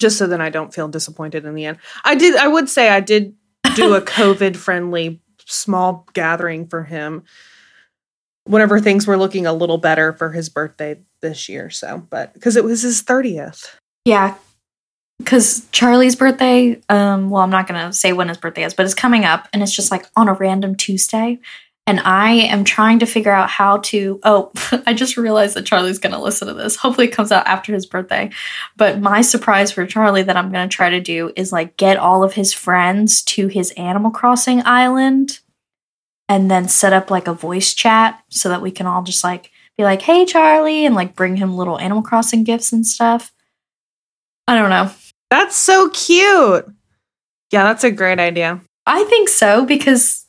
[0.00, 1.78] just so then I don't feel disappointed in the end.
[2.04, 3.34] I did I would say I did
[3.74, 7.24] do a COVID friendly small gathering for him
[8.44, 11.70] whenever things were looking a little better for his birthday this year.
[11.70, 13.74] So, but because it was his 30th.
[14.04, 14.36] Yeah.
[15.18, 18.84] Because Charlie's birthday, um, well, I'm not going to say when his birthday is, but
[18.84, 21.38] it's coming up and it's just like on a random Tuesday.
[21.86, 24.18] And I am trying to figure out how to.
[24.22, 24.50] Oh,
[24.86, 26.76] I just realized that Charlie's going to listen to this.
[26.76, 28.30] Hopefully, it comes out after his birthday.
[28.76, 31.98] But my surprise for Charlie that I'm going to try to do is like get
[31.98, 35.40] all of his friends to his Animal Crossing island
[36.28, 39.50] and then set up like a voice chat so that we can all just like
[39.76, 43.32] be like, hey, Charlie, and like bring him little Animal Crossing gifts and stuff.
[44.46, 44.90] I don't know.
[45.30, 46.66] That's so cute.
[47.50, 48.60] Yeah, that's a great idea.
[48.86, 50.24] I think so because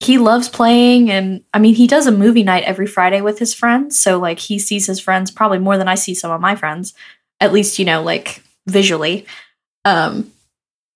[0.00, 3.54] he loves playing and I mean he does a movie night every Friday with his
[3.54, 3.98] friends.
[3.98, 6.94] So like he sees his friends probably more than I see some of my friends.
[7.40, 9.26] At least, you know, like visually.
[9.84, 10.32] Um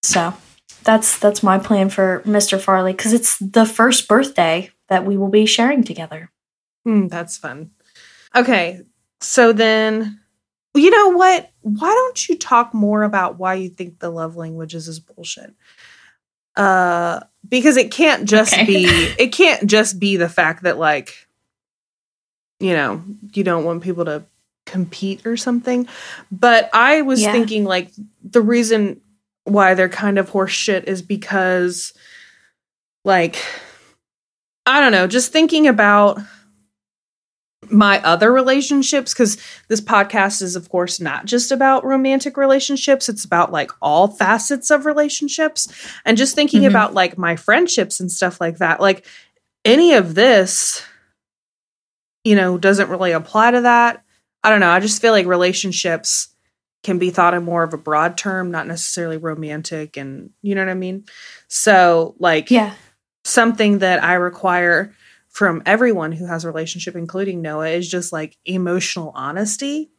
[0.03, 0.35] so
[0.85, 2.61] that's that's my plan for Mr.
[2.61, 6.31] Farley cuz it's the first birthday that we will be sharing together.
[6.85, 7.71] Hmm, that's fun.
[8.35, 8.83] Okay.
[9.21, 10.21] So then
[10.75, 11.51] you know what?
[11.63, 15.55] Why don't you talk more about why you think the love languages is bullshit?
[16.57, 18.67] Uh because it can't just Okay.
[18.67, 21.27] be it can't just be the fact that like
[22.61, 24.25] you know, you don't want people to
[24.67, 25.87] compete or something.
[26.33, 27.31] But I was Yeah.
[27.31, 27.91] thinking like
[28.25, 29.01] the reason
[29.49, 31.93] why they're kind of horse shit is because
[33.05, 33.37] like
[34.67, 36.19] I don't know, just thinking about
[37.71, 39.37] my other relationships because
[39.69, 43.09] this podcast is of course not just about romantic relationships.
[43.09, 45.69] It's about like all facets of relationships.
[46.05, 46.69] And just thinking Mhm.
[46.69, 49.05] about like my friendships and stuff like that like
[49.65, 50.83] any of this
[52.25, 54.03] you know doesn't really apply to that.
[54.45, 56.29] I don't know i just feel like relationships
[56.83, 60.63] can be thought of more of a broad term not necessarily romantic and you know
[60.65, 61.05] what i mean
[61.49, 62.75] so like Yeah.
[63.25, 64.95] something that I require
[65.29, 69.91] from everyone who has a relationship, including Noah, is just like emotional honesty.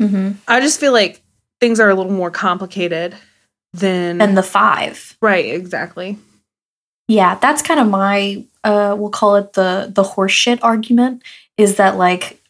[0.00, 0.36] Mhm.
[0.48, 1.20] I just feel like
[1.60, 3.14] things are a little more complicated
[3.72, 5.16] than than the 5.
[5.20, 6.18] right, exactly.
[7.08, 11.22] Yeah, that's kind of my uh we'll call it the the horseshit argument
[11.58, 12.40] is that like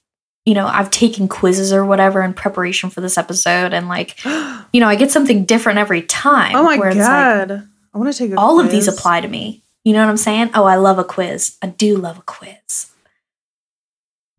[0.44, 4.80] you know, I've taken quizzes or whatever in preparation for this episode and like, you
[4.80, 6.54] know, I get something different every time.
[6.56, 9.20] Oh my where it's like, god, I want to take a all of these apply
[9.22, 9.62] to me.
[9.84, 10.50] You know what I'm saying?
[10.54, 11.56] Oh, I love a quiz.
[11.62, 12.90] I do love a quiz.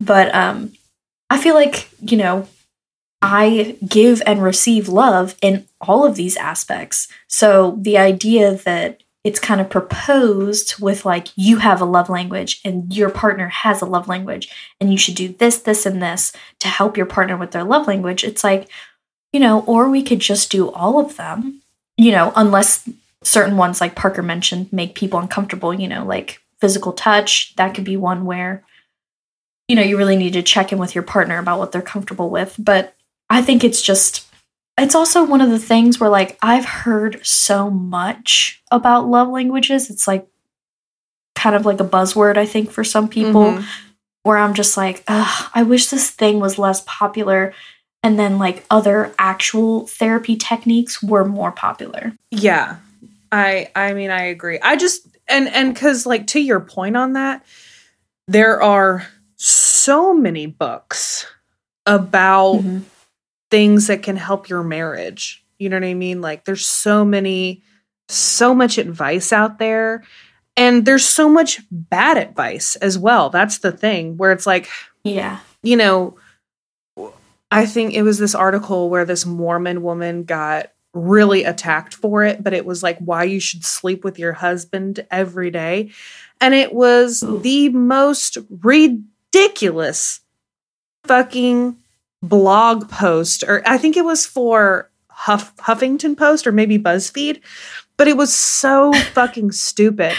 [0.00, 0.72] But um
[1.28, 2.48] I feel like, you know,
[3.20, 7.08] I give and receive love in all of these aspects.
[7.26, 12.60] So the idea that it's kind of proposed with like you have a love language
[12.64, 14.48] and your partner has a love language
[14.80, 17.88] and you should do this this and this to help your partner with their love
[17.88, 18.22] language.
[18.22, 18.68] It's like,
[19.32, 21.60] you know, or we could just do all of them,
[21.96, 22.88] you know, unless
[23.24, 27.84] certain ones like Parker mentioned make people uncomfortable, you know, like physical touch, that could
[27.84, 28.62] be one where
[29.66, 32.30] you know, you really need to check in with your partner about what they're comfortable
[32.30, 32.94] with, but
[33.28, 34.25] I think it's just
[34.78, 39.88] it's also one of the things where like I've heard so much about love languages.
[39.90, 40.26] It's like
[41.34, 43.64] kind of like a buzzword I think for some people Mhm.
[44.22, 47.54] where I'm just like, Ugh, I wish this thing was less popular
[48.02, 52.12] and then like other actual therapy techniques were more popular.
[52.30, 52.76] Yeah.
[53.32, 54.58] I I mean I agree.
[54.60, 57.44] I just and and cuz like to your point on that
[58.28, 61.26] there are so many books
[61.86, 62.82] about Mhm.
[63.50, 65.44] Things that can help your marriage.
[65.58, 66.20] You know what I mean?
[66.20, 67.62] Like there's so many
[68.08, 70.04] so much advice out there
[70.56, 73.30] and there's so much bad advice as well.
[73.30, 74.68] That's the thing where it's like
[75.02, 75.40] Yeah.
[75.62, 76.16] you know,
[77.50, 82.42] I think it was this article where this Mormon woman got really attacked for it,
[82.42, 85.90] but it was like why you should sleep with your husband every day.
[86.40, 90.20] And it was the most ridiculous
[91.04, 91.76] fucking
[92.28, 97.40] blog post, or I think it was for Huff, Huffington Post or maybe BuzzFeed,
[97.96, 100.14] but it was so fucking stupid.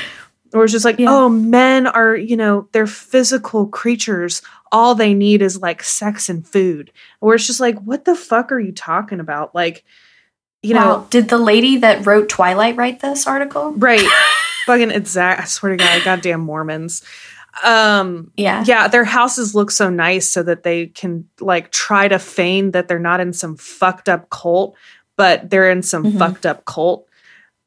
[0.54, 1.08] Or it's just like, Yeah.
[1.10, 4.42] oh, men are, you know, they're physical creatures.
[4.72, 6.92] All they need is like sex and food.
[7.20, 9.54] Where it's just like, what the fuck are you talking about?
[9.54, 9.84] Like,
[10.64, 13.72] you know, did the lady that wrote Twilight write this article?
[13.74, 14.02] right.
[14.66, 15.42] fucking exact.
[15.42, 17.02] I swear to God, goddamn Mormons.
[17.64, 18.64] Um, Yeah.
[18.68, 22.88] yeah, their houses look so nice so that they can like try to feign that
[22.88, 24.76] they're not in some fucked up cult,
[25.16, 26.20] but they're in some Mhm.
[26.20, 27.08] fucked up cult.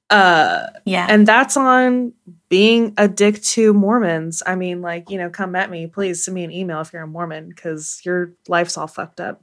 [0.08, 1.06] Uh, Yeah.
[1.08, 2.12] and that's on
[2.48, 4.42] being a dick to Mormons.
[4.44, 7.02] I mean, like, you know, come at me, please send me an email if you're
[7.02, 9.40] a Mormon because your life's all fucked up.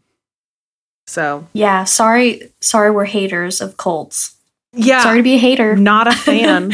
[1.07, 1.85] So, yeah.
[1.85, 2.51] Sorry.
[2.61, 4.35] Sorry, we're haters of cults.
[4.73, 5.75] yeah, Sorry to be a hater.
[5.77, 6.71] not a fan.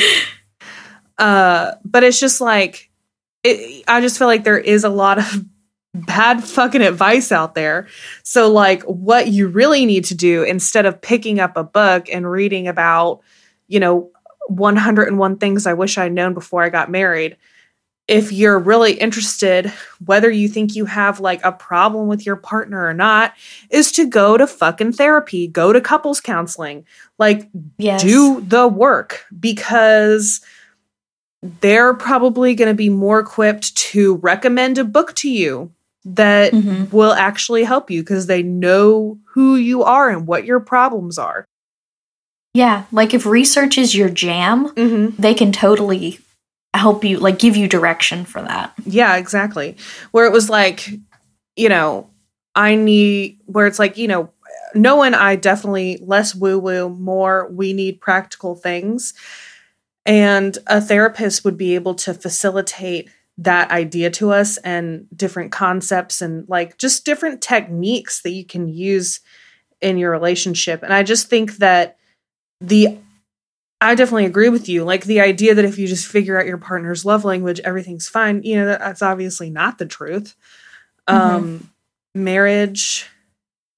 [1.19, 2.89] uh, but it's just like,
[3.43, 5.45] it, I just feel like there is a lot of
[5.93, 7.87] bad fucking advice out there.
[8.23, 12.29] So, like, what you really need to do instead of picking up a book and
[12.29, 13.21] reading about,
[13.67, 14.09] you know,
[14.47, 17.37] 101 things I wish I'd known before I got married.
[18.09, 19.71] If you're really interested,
[20.03, 23.33] whether you think you have like a problem with your partner or not,
[23.69, 26.85] is to go to fucking therapy, go to couples counseling.
[27.17, 28.01] Like, yes.
[28.01, 30.41] do the work because
[31.61, 35.71] they're probably going to be more equipped to recommend a book to you
[36.05, 36.91] that Mhm.
[36.91, 41.45] will actually help you because they know who you are and what your problems are.
[42.53, 42.83] Yeah.
[42.91, 45.21] Like if research is your jam, Mm-hmm.
[45.21, 46.19] they can totally
[46.73, 48.73] help you like give you direction for that.
[48.85, 49.75] Yeah, exactly.
[50.11, 50.89] Where it was like,
[51.55, 52.09] you know,
[52.55, 54.29] I need where it's like, you know,
[54.75, 59.13] no and I definitely less woo woo, more we need practical things.
[60.05, 66.21] And a therapist would be able to facilitate that idea to us and different concepts
[66.21, 69.21] and like just different techniques that you can use
[69.81, 70.83] in your relationship.
[70.83, 71.97] And I just think that
[72.61, 72.99] the
[73.81, 74.85] I definitely agree with you.
[74.85, 78.41] Like the idea that if you just figure out your partner's love language, everything's fine.
[78.43, 80.35] You know, that's obviously not the truth.
[81.09, 81.35] Mm-hmm.
[81.35, 81.73] Um,
[82.15, 83.09] marriage,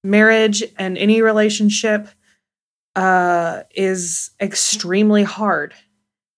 [0.04, 2.08] marriage, and any relationship
[2.94, 5.74] uh, is extremely hard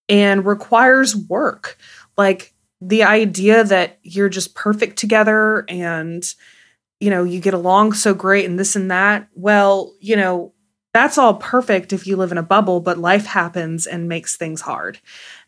[0.09, 1.79] and requires work.
[2.17, 6.25] Like the idea that you're just perfect together and
[7.01, 9.29] you know you get along so great and this and that.
[9.35, 10.53] Well, you know
[10.95, 14.61] that's all perfect if you live in a bubble, but life happens and makes things
[14.61, 14.99] hard.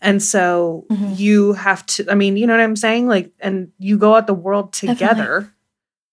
[0.01, 1.15] And so mm-hmm.
[1.17, 3.09] you have to, I mean, you know what I'm saying?
[3.09, 5.41] Like, and you go out the world together.
[5.41, 5.51] Definitely.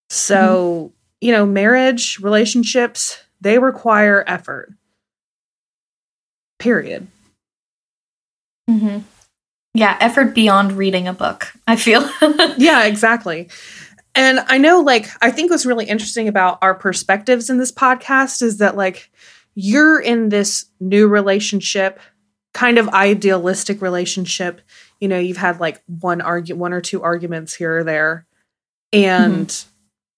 [0.10, 1.26] So, mm-hmm.
[1.26, 4.74] you know, marriage, relationships, they require effort.
[6.58, 7.08] Period.
[8.70, 9.00] Mm-hmm.
[9.74, 12.10] Yeah, effort beyond reading a book, I feel.
[12.58, 13.50] yeah, exactly.
[14.16, 18.42] And I know, like, I think what's really interesting about our perspectives in this podcast
[18.42, 19.12] is that, like,
[19.60, 22.00] you're in this new relationship,
[22.54, 24.62] kind of idealistic relationship.
[25.00, 28.28] You know, you've had like one argue, one or two arguments here or there,
[28.94, 29.70] and mm-hmm.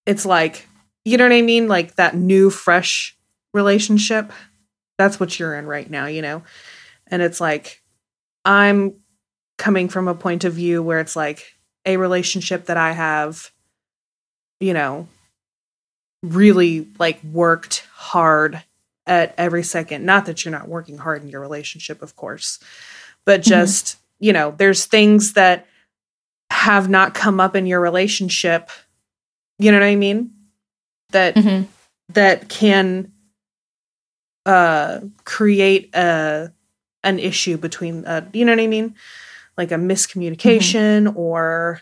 [0.04, 0.68] it's like,
[1.04, 1.68] you know what I mean?
[1.68, 3.16] Like that new, fresh
[3.54, 4.30] relationship.
[4.98, 6.42] That's what you're in right now, you know?
[7.06, 7.79] And it's like,
[8.44, 8.94] I'm
[9.58, 13.50] coming from a point of view where it's like a relationship that I have
[14.60, 15.08] you know,
[16.22, 18.62] really like worked hard
[19.06, 20.04] at every second.
[20.04, 22.60] Not that you're not working hard in your relationship, of course,
[23.24, 23.48] but mm-hmm.
[23.48, 24.24] just, mm-hmm.
[24.26, 25.66] you know, there's things that
[26.50, 28.70] have not come up in your relationship.
[29.58, 30.32] You know what I mean?
[31.10, 31.64] That mm-hmm.
[32.12, 33.12] that can
[34.46, 36.52] uh create a
[37.02, 38.94] an issue between uh you know what I mean?
[39.56, 41.18] Like a miscommunication mm-hmm.
[41.18, 41.80] or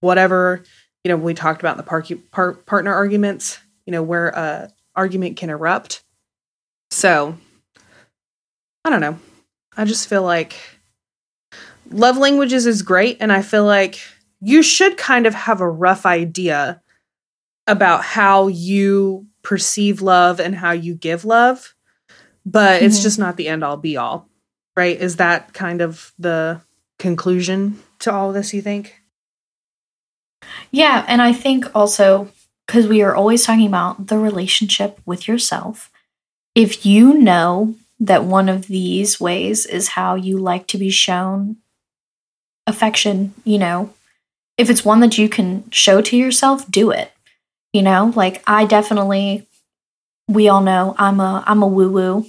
[0.00, 0.62] whatever
[1.04, 5.36] you know, we talked about the par- par- partner arguments, you know, where a argument
[5.36, 6.02] can erupt.
[6.90, 7.36] So,
[8.84, 9.18] I don't know.
[9.76, 10.56] I just feel like
[11.90, 14.00] love languages is great and I feel like
[14.40, 16.82] you should kind of have a rough idea
[17.66, 21.74] about how you perceive love and how you give love,
[22.44, 22.86] but mm-hmm.
[22.86, 24.27] it's just not the end all be all.
[24.78, 24.96] Right?
[24.96, 26.60] Is that kind of the
[27.00, 28.94] conclusion to all this, you think?
[30.70, 32.30] Yeah, and I think also
[32.64, 35.90] because we are always talking about the relationship with yourself,
[36.54, 41.56] if you know that one of these ways is how you like to be shown
[42.68, 43.92] affection, you know,
[44.56, 47.10] if it's one that you can show to yourself, do it.
[47.72, 49.48] You know, like I definitely
[50.28, 52.26] we all know I'm a I'm a woo woo.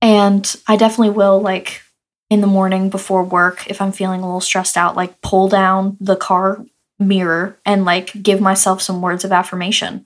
[0.00, 1.82] And I definitely will like
[2.30, 5.96] in the morning before work if I'm feeling a little stressed out, like pull down
[6.00, 6.64] the car
[6.98, 10.04] mirror and like give myself some words of affirmation,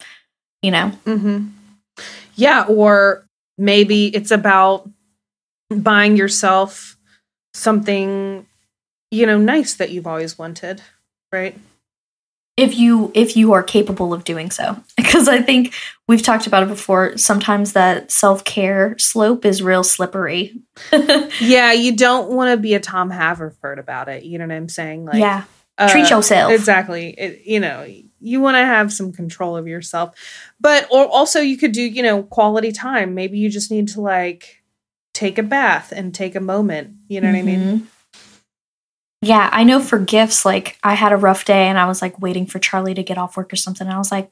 [0.62, 0.92] you know?
[1.04, 1.48] Mm-hmm.
[2.36, 2.64] Yeah.
[2.68, 3.26] Or
[3.58, 4.88] maybe it's about
[5.70, 6.96] buying yourself
[7.54, 8.46] something,
[9.10, 10.80] you know, nice that you've always wanted,
[11.32, 11.58] right?
[12.56, 14.76] If you if you are capable of doing so.
[14.96, 15.74] Because i think
[16.08, 20.60] we've talked about it before sometimes that self-care slope is real slippery.
[21.40, 24.68] Yeah you don't want to be a tom haverford about it you know what i'm
[24.68, 25.04] saying?
[25.04, 25.44] Like yeah.
[25.88, 26.52] treat uh, yourself.
[26.52, 27.10] Exactly.
[27.10, 27.86] It, you know
[28.24, 30.14] you want to have some control of yourself.
[30.60, 33.14] But or also you could do you know quality time.
[33.14, 34.62] Maybe you just need to like
[35.12, 37.46] take a bath and take a moment you know mm-hmm.
[37.46, 37.60] what i mean?
[37.60, 37.84] Mm-hmm.
[39.22, 42.20] Yeah i know for gifts like i had a rough day and i was like
[42.20, 44.30] waiting for charlie to get off work or something and i was like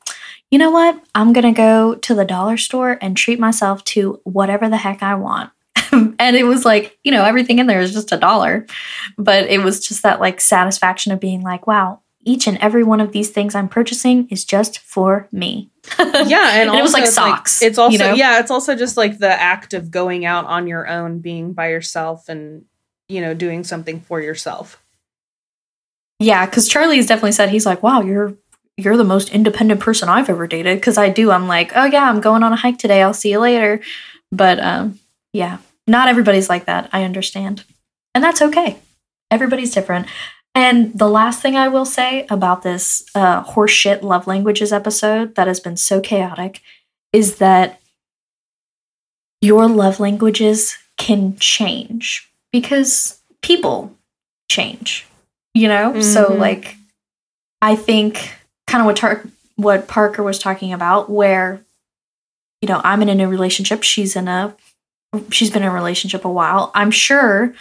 [0.50, 4.68] you know what i'm gonna go to the dollar store and treat myself to whatever
[4.68, 5.50] the heck i want
[5.92, 8.66] and it was like, you know, everything in there is just a dollar.
[9.18, 13.00] But it was just that like satisfaction of being like, wow, each and every one
[13.00, 15.70] of these things I'm purchasing is just for me.
[15.98, 17.62] yeah, and, and it was like socks.
[17.62, 18.14] Like, it's also you know?
[18.14, 21.70] yeah, it's also just like the act of going out on your own, being by
[21.70, 22.64] yourself, and
[23.08, 24.79] you know, doing something for yourself.
[26.20, 28.34] Yeah, because Charlie has definitely said he's like, wow, you're
[28.76, 30.78] you're the most independent person I've ever dated.
[30.78, 33.02] Because I do, I'm like, oh yeah, I'm going on a hike today.
[33.02, 33.80] I'll see you later.
[34.30, 35.00] But um,
[35.32, 36.88] yeah, not everybody's like that.
[36.92, 37.64] I understand.
[38.14, 38.78] And that's okay.
[39.30, 40.06] Everybody's different.
[40.54, 45.46] And the last thing I will say about this uh, horseshit love languages episode that
[45.46, 46.60] has been so chaotic
[47.12, 47.80] is that
[49.40, 53.96] your love languages can change because people
[54.50, 55.06] change.
[55.54, 56.00] You know?
[56.00, 56.38] So Mhm.
[56.38, 56.76] like
[57.62, 58.32] I think
[58.66, 59.24] kind of what Tar-
[59.56, 61.60] what Parker was talking about where
[62.62, 64.54] you know, I'm in a new relationship, she's in a
[65.30, 66.70] she's been in a relationship a while.
[66.74, 67.54] I'm sure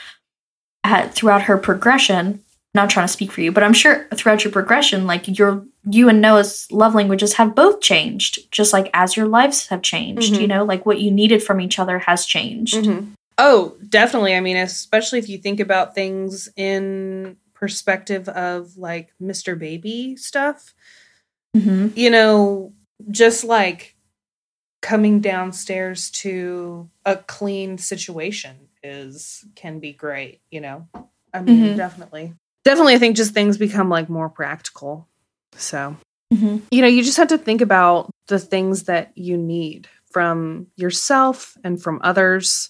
[0.84, 2.44] at, throughout her progression,
[2.76, 6.10] not trying to speak for you, but I'm sure throughout your progression, like your you
[6.10, 10.34] and Noah's love languages have both changed, just like as your lives have changed.
[10.34, 10.42] Mhm.
[10.42, 12.76] You know, like what you needed from each other has changed.
[12.76, 13.14] Mhm.
[13.38, 14.36] Oh, definitely.
[14.36, 19.58] I mean, especially if you think about things in perspective of like Mr.
[19.58, 20.74] Baby stuff,
[21.56, 22.74] hmm you know,
[23.12, 23.96] just like
[24.82, 30.88] coming downstairs to a clean situation is can be great, you know.
[31.34, 31.78] I mean, Mhm.
[31.78, 32.34] definitely.
[32.64, 35.08] Definitely I think just things become like more practical.
[35.56, 35.98] So,
[36.34, 40.68] hmm you know, you just have to think about the things that you need from
[40.76, 42.70] yourself and from others.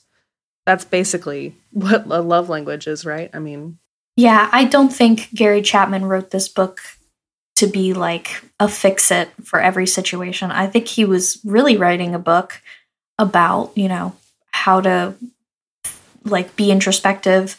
[0.65, 3.29] That's basically what a love language is, right?
[3.33, 3.77] I mean,
[4.19, 6.81] Yeah, I don't think Gary Chapman wrote this book
[7.55, 10.51] to be like a fix it for every situation.
[10.51, 12.61] I think he was really writing a book
[13.17, 14.13] about, you know,
[14.51, 15.15] how to
[16.25, 17.55] like be introspective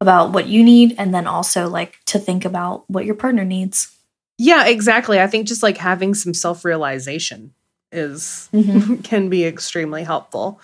[0.00, 3.94] about what you need and then also like to think about what your partner needs.
[4.38, 5.20] yeah, exactly.
[5.20, 7.52] I think just like having some self-realization
[7.92, 9.04] is Mhm.
[9.10, 10.62] can be extremely helpful.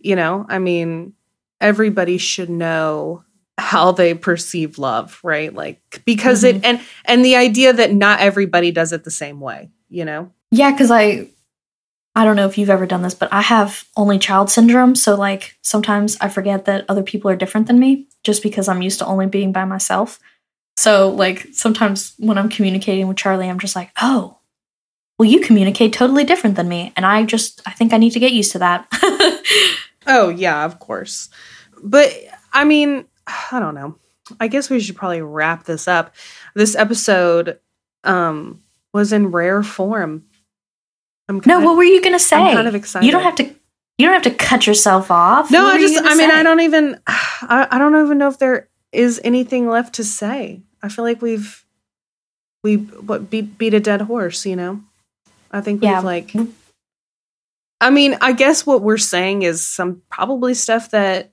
[0.00, 1.12] You know, I mean,
[1.60, 3.22] everybody should know
[3.58, 5.52] how they perceive love, right?
[5.52, 6.64] Like because it mm-hmm.
[6.64, 10.32] and and the idea that not everybody does it the same way, you know?
[10.50, 11.28] Yeah, cuz I
[12.14, 15.14] I don't know if you've ever done this, but I have only child syndrome, so
[15.14, 18.98] like sometimes I forget that other people are different than me just because I'm used
[19.00, 20.18] to only being by myself.
[20.76, 24.38] So like sometimes when I'm communicating with Charlie, I'm just like, "Oh,
[25.18, 28.20] well you communicate totally different than me." And I just I think I need to
[28.20, 28.86] get used to that.
[30.08, 31.28] Oh, yeah, of course.
[31.82, 32.12] But
[32.52, 33.04] I mean,
[33.52, 33.96] I don't know.
[34.40, 36.14] I guess we should probably wrap this up.
[36.54, 37.58] This episode
[38.04, 38.62] um
[38.92, 40.24] was in rare form.
[41.28, 42.36] I'm no, kind what were you going to say?
[42.36, 43.04] I'm kind of excited.
[43.06, 45.50] You don't have to you don't have to cut yourself off.
[45.50, 46.36] No, What I just I mean, say?
[46.36, 50.62] I don't even I, I don't even know if there is anything left to say.
[50.82, 51.64] I feel like we've
[52.64, 54.80] we what beat beat a dead horse, you know?
[55.50, 56.00] I think we've Yeah.
[56.00, 56.32] like
[57.80, 61.30] I mean, I guess what we're saying is some probably stuff that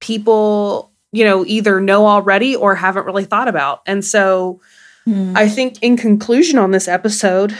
[0.00, 3.82] people, you know, either know already or haven't really thought about.
[3.86, 4.60] And so
[5.06, 5.32] Hmm.
[5.34, 7.56] I think in conclusion on this episode,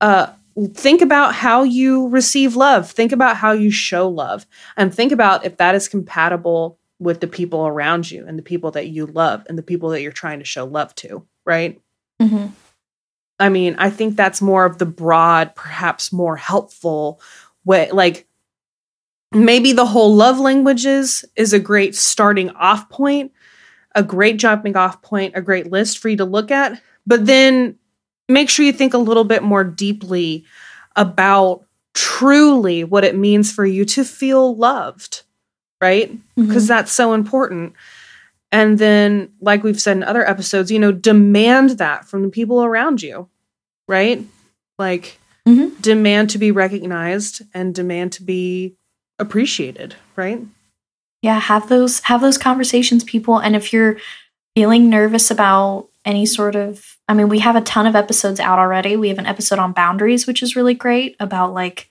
[0.00, 0.28] uh
[0.74, 4.46] think about how you receive love, think about how you show love,
[4.76, 8.70] and think about if that is compatible with the people around you and the people
[8.72, 11.80] that you love and the people that you're trying to show love to, right?
[12.22, 12.52] Mhm.
[13.40, 17.20] I mean, I think that's more of the broad, perhaps more helpful
[17.64, 17.90] way.
[17.92, 18.27] Like
[19.32, 23.32] maybe the whole love languages is a great starting off point,
[23.94, 26.80] a great jumping off point, a great list for you to look at.
[27.06, 27.76] But then
[28.28, 30.44] make sure you think a little bit more deeply
[30.96, 31.64] about
[31.94, 35.22] truly what it means for you to feel loved,
[35.80, 36.16] right?
[36.36, 37.74] Because that's so important.
[38.50, 42.64] And then, like we've said in other episodes, you know, demand that from the people
[42.64, 43.28] around you,
[43.88, 44.24] right?
[44.78, 45.80] Like, Mhm.
[45.82, 48.74] demand to be recognized and demand to be
[49.18, 50.40] appreciated, right?
[51.20, 53.96] yeah have those have those conversations people and if you're
[54.54, 58.60] feeling nervous about any sort of i mean we have a ton of episodes out
[58.60, 61.88] already we have an episode on boundaries which is really great about like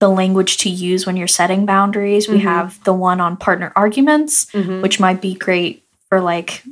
[0.00, 2.42] the language to use when you're setting boundaries we Mhm.
[2.42, 4.80] have the one on partner arguments Mm-hmm.
[4.82, 6.64] which might be great for like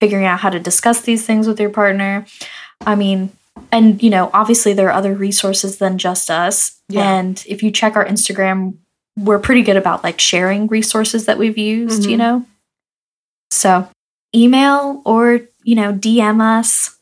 [0.00, 2.26] figuring out how to discuss these things with your partner
[2.84, 3.30] i mean
[3.70, 7.08] and you know obviously there are other resources than just us Yeah.
[7.18, 8.74] and if you check our instagram
[9.18, 12.18] we're pretty good about like sharing resources that we've used you Mhm.
[12.18, 12.46] know
[13.50, 13.88] so
[14.34, 16.96] email or you know dm us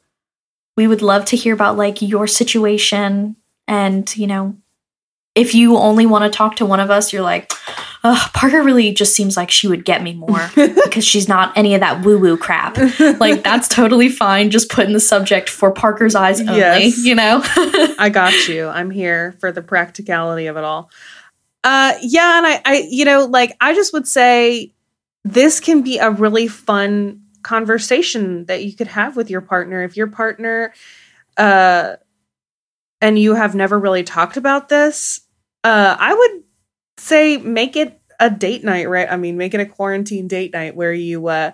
[0.76, 3.36] we would love to hear about like your situation
[3.66, 4.56] and you know
[5.34, 7.52] if you only want to talk to one of us you're like
[8.04, 11.74] Ugh, parker really just seems like she would get me more because she's not any
[11.74, 12.78] of that woo woo crap
[13.18, 16.98] like that's totally fine just put in the subject for parker's eyes only Yes.
[17.04, 17.40] you know
[17.98, 18.68] I got you.
[18.68, 20.90] I'm here for the practicality of it all.
[21.66, 24.72] Uh yeah, and I I you know, like I just would say
[25.24, 29.96] this can be a really fun conversation that you could have with your partner if
[29.96, 30.72] your partner
[31.36, 31.96] uh
[33.00, 35.20] and you have never really talked about this.
[35.64, 36.42] Uh I would
[36.98, 39.10] say make it a date night, right?
[39.10, 41.50] I mean, make it a quarantine date night where you uh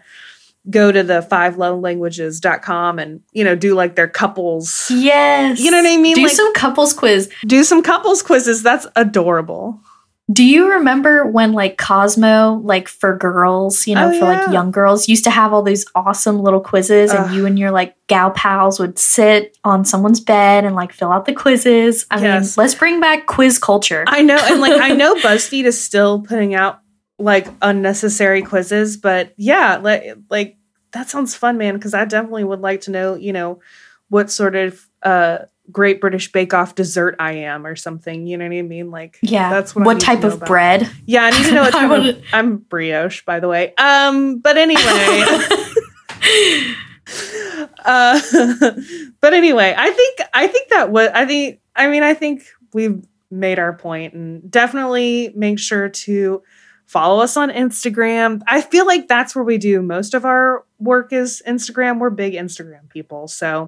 [0.70, 5.70] go to the five love languages.com and you know do like their couples yes You
[5.72, 6.14] know what I mean?
[6.14, 8.62] do Like- some couples quiz do some couples quizzes.
[8.62, 9.80] That's adorable.
[10.32, 14.44] Do you remember when like Cosmo, like for girls, you know, Oh, for yeah.
[14.44, 17.26] like young girls, used to have all these awesome little quizzes, Ugh.
[17.26, 21.10] and you and your like gal pals would sit on someone's bed and like fill
[21.10, 22.06] out the quizzes.
[22.10, 22.56] I Yes.
[22.56, 24.04] mean, let's bring back quiz culture.
[24.06, 26.78] I know, and like I know BuzzFeed is still putting out
[27.18, 30.56] like unnecessary quizzes, but yeah, like like
[30.92, 31.74] that sounds fun, man.
[31.74, 33.60] Because I definitely would like to know, you know,
[34.08, 35.38] what sort of uh
[35.70, 38.26] Great British Bake Off dessert I am, or something.
[38.26, 38.90] You know what I mean?
[38.90, 39.50] Like, yeah.
[39.50, 39.84] that's what.
[39.84, 40.48] What type of about.
[40.48, 40.90] bread?
[41.06, 42.22] Yeah, I need to know what type wanna- of.
[42.32, 43.74] I'm brioche, by the way.
[43.76, 44.80] Um, but anyway.
[47.84, 48.20] uh
[49.20, 53.04] but anyway i think i think that what i think i mean i think we've
[53.30, 56.42] made our point and definitely make sure to
[56.86, 61.12] follow us on instagram i feel like that's where we do most of our work
[61.12, 63.66] is instagram we're big instagram people so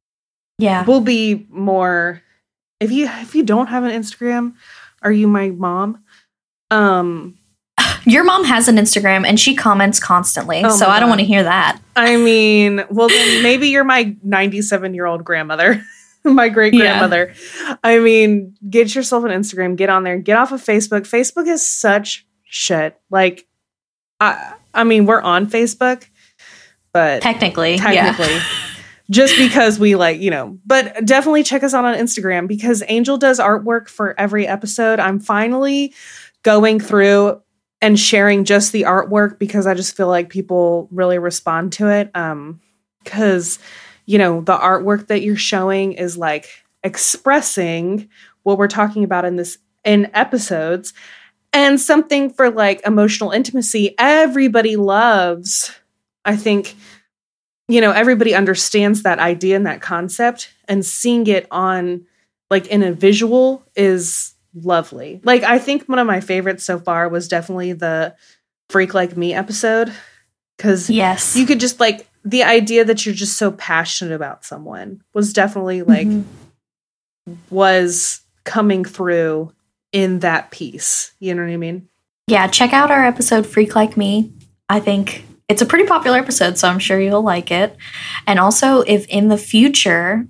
[0.59, 0.85] yeah.
[0.85, 2.23] we'll be more
[2.81, 4.55] if you if you don't have an instagram
[5.03, 6.03] are you my mom
[6.71, 7.37] um
[8.07, 11.27] Your mom has an Instagram and she comments constantly, Oh so I don't want to
[11.27, 11.81] hear that.
[11.97, 15.83] I mean, well, then maybe you're my 97 year old grandmother,
[16.25, 17.35] my great grandmother.
[17.83, 21.03] I mean, get yourself an Instagram, get on there, get off of Facebook.
[21.03, 22.99] Facebook is such shit.
[23.11, 23.47] Like,
[24.21, 26.07] I, I mean, we're on Facebook,
[26.93, 28.39] but Technically, technically,
[29.11, 33.19] just because we like, you know, but definitely check us out on Instagram because Angel
[33.19, 34.99] does artwork for every episode.
[34.99, 35.93] I'm finally
[36.43, 37.41] going through
[37.83, 42.11] and sharing just the artwork because I just feel like people really respond to it.
[42.15, 42.61] Um,
[43.03, 43.59] because
[44.07, 46.47] you know, the artwork that you're showing is like
[46.83, 48.09] expressing
[48.43, 50.93] what we're talking about in this in episodes
[51.53, 55.75] and something for like emotional intimacy everybody loves.
[56.25, 56.75] I think
[57.69, 62.05] you know everybody understands that idea and that concept and seeing it on
[62.51, 67.09] like in a visual is lovely like i think one of my favorites so far
[67.09, 68.15] was definitely the
[68.71, 69.93] freak like me episode
[70.57, 71.35] because Yes.
[71.37, 75.83] you could just like the idea that you're just so passionate about someone was definitely
[75.83, 76.25] like Mhm.
[77.51, 79.53] was coming through
[79.93, 81.89] in that piece you know what i mean
[82.27, 84.33] Yeah, check out our episode Freak Like Me.
[84.69, 87.77] I think it's a pretty popular episode, so I'm sure you'll like it.
[88.27, 90.27] And also, if in the future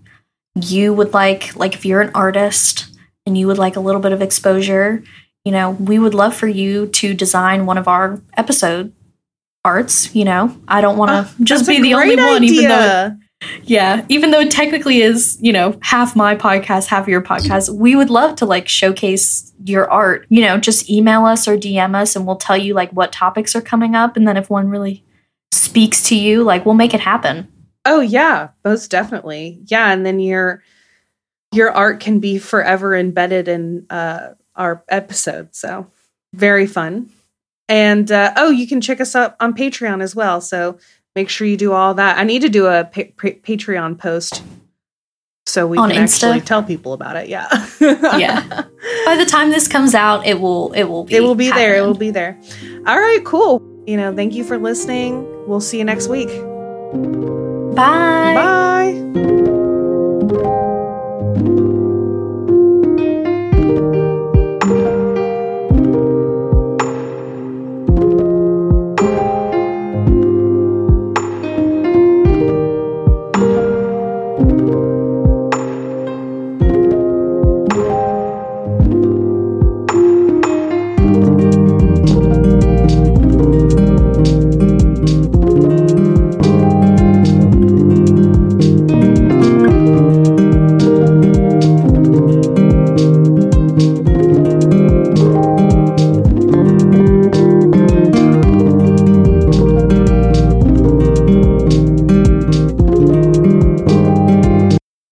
[0.60, 2.86] you would like, like if you're an artist
[3.26, 5.02] and you would like a little bit of exposure,
[5.44, 8.92] you know, we would love for you to design one of our episode
[9.64, 10.14] arts.
[10.14, 13.16] You know, I don't want Ah, to just be the only great one, even though
[13.64, 17.94] yeah, even though it technically is, you know, half my podcast, half your podcast, we
[17.94, 20.26] would love to like showcase your art.
[20.28, 23.54] You know, just email us or DM us and we'll tell you like what topics
[23.54, 24.16] are coming up.
[24.16, 25.03] And then if one really
[25.54, 27.48] speaks to you, like we'll make it happen.
[27.84, 29.60] Oh yeah, most definitely.
[29.66, 30.62] Yeah, and then your
[31.52, 35.54] your art can be forever embedded in uh our episode.
[35.54, 35.86] So
[36.32, 37.10] very fun.
[37.68, 40.40] And uh oh, you can check us out on Patreon as well.
[40.40, 40.78] So
[41.14, 42.18] make sure you do all that.
[42.18, 44.42] I need to do a pa- pa- Patreon post
[45.46, 46.24] so we On can Insta?
[46.24, 47.28] actually tell people about it.
[47.28, 47.48] Yeah.
[48.18, 48.64] Yeah.
[49.04, 51.76] By the time this comes out, it will it will be it will be there.
[51.76, 52.40] It will be there.
[52.86, 53.62] All right, cool.
[53.86, 55.26] You know, thank you for listening.
[55.46, 56.28] We'll see you next week.
[57.74, 58.34] Bye.
[58.34, 59.20] Bye.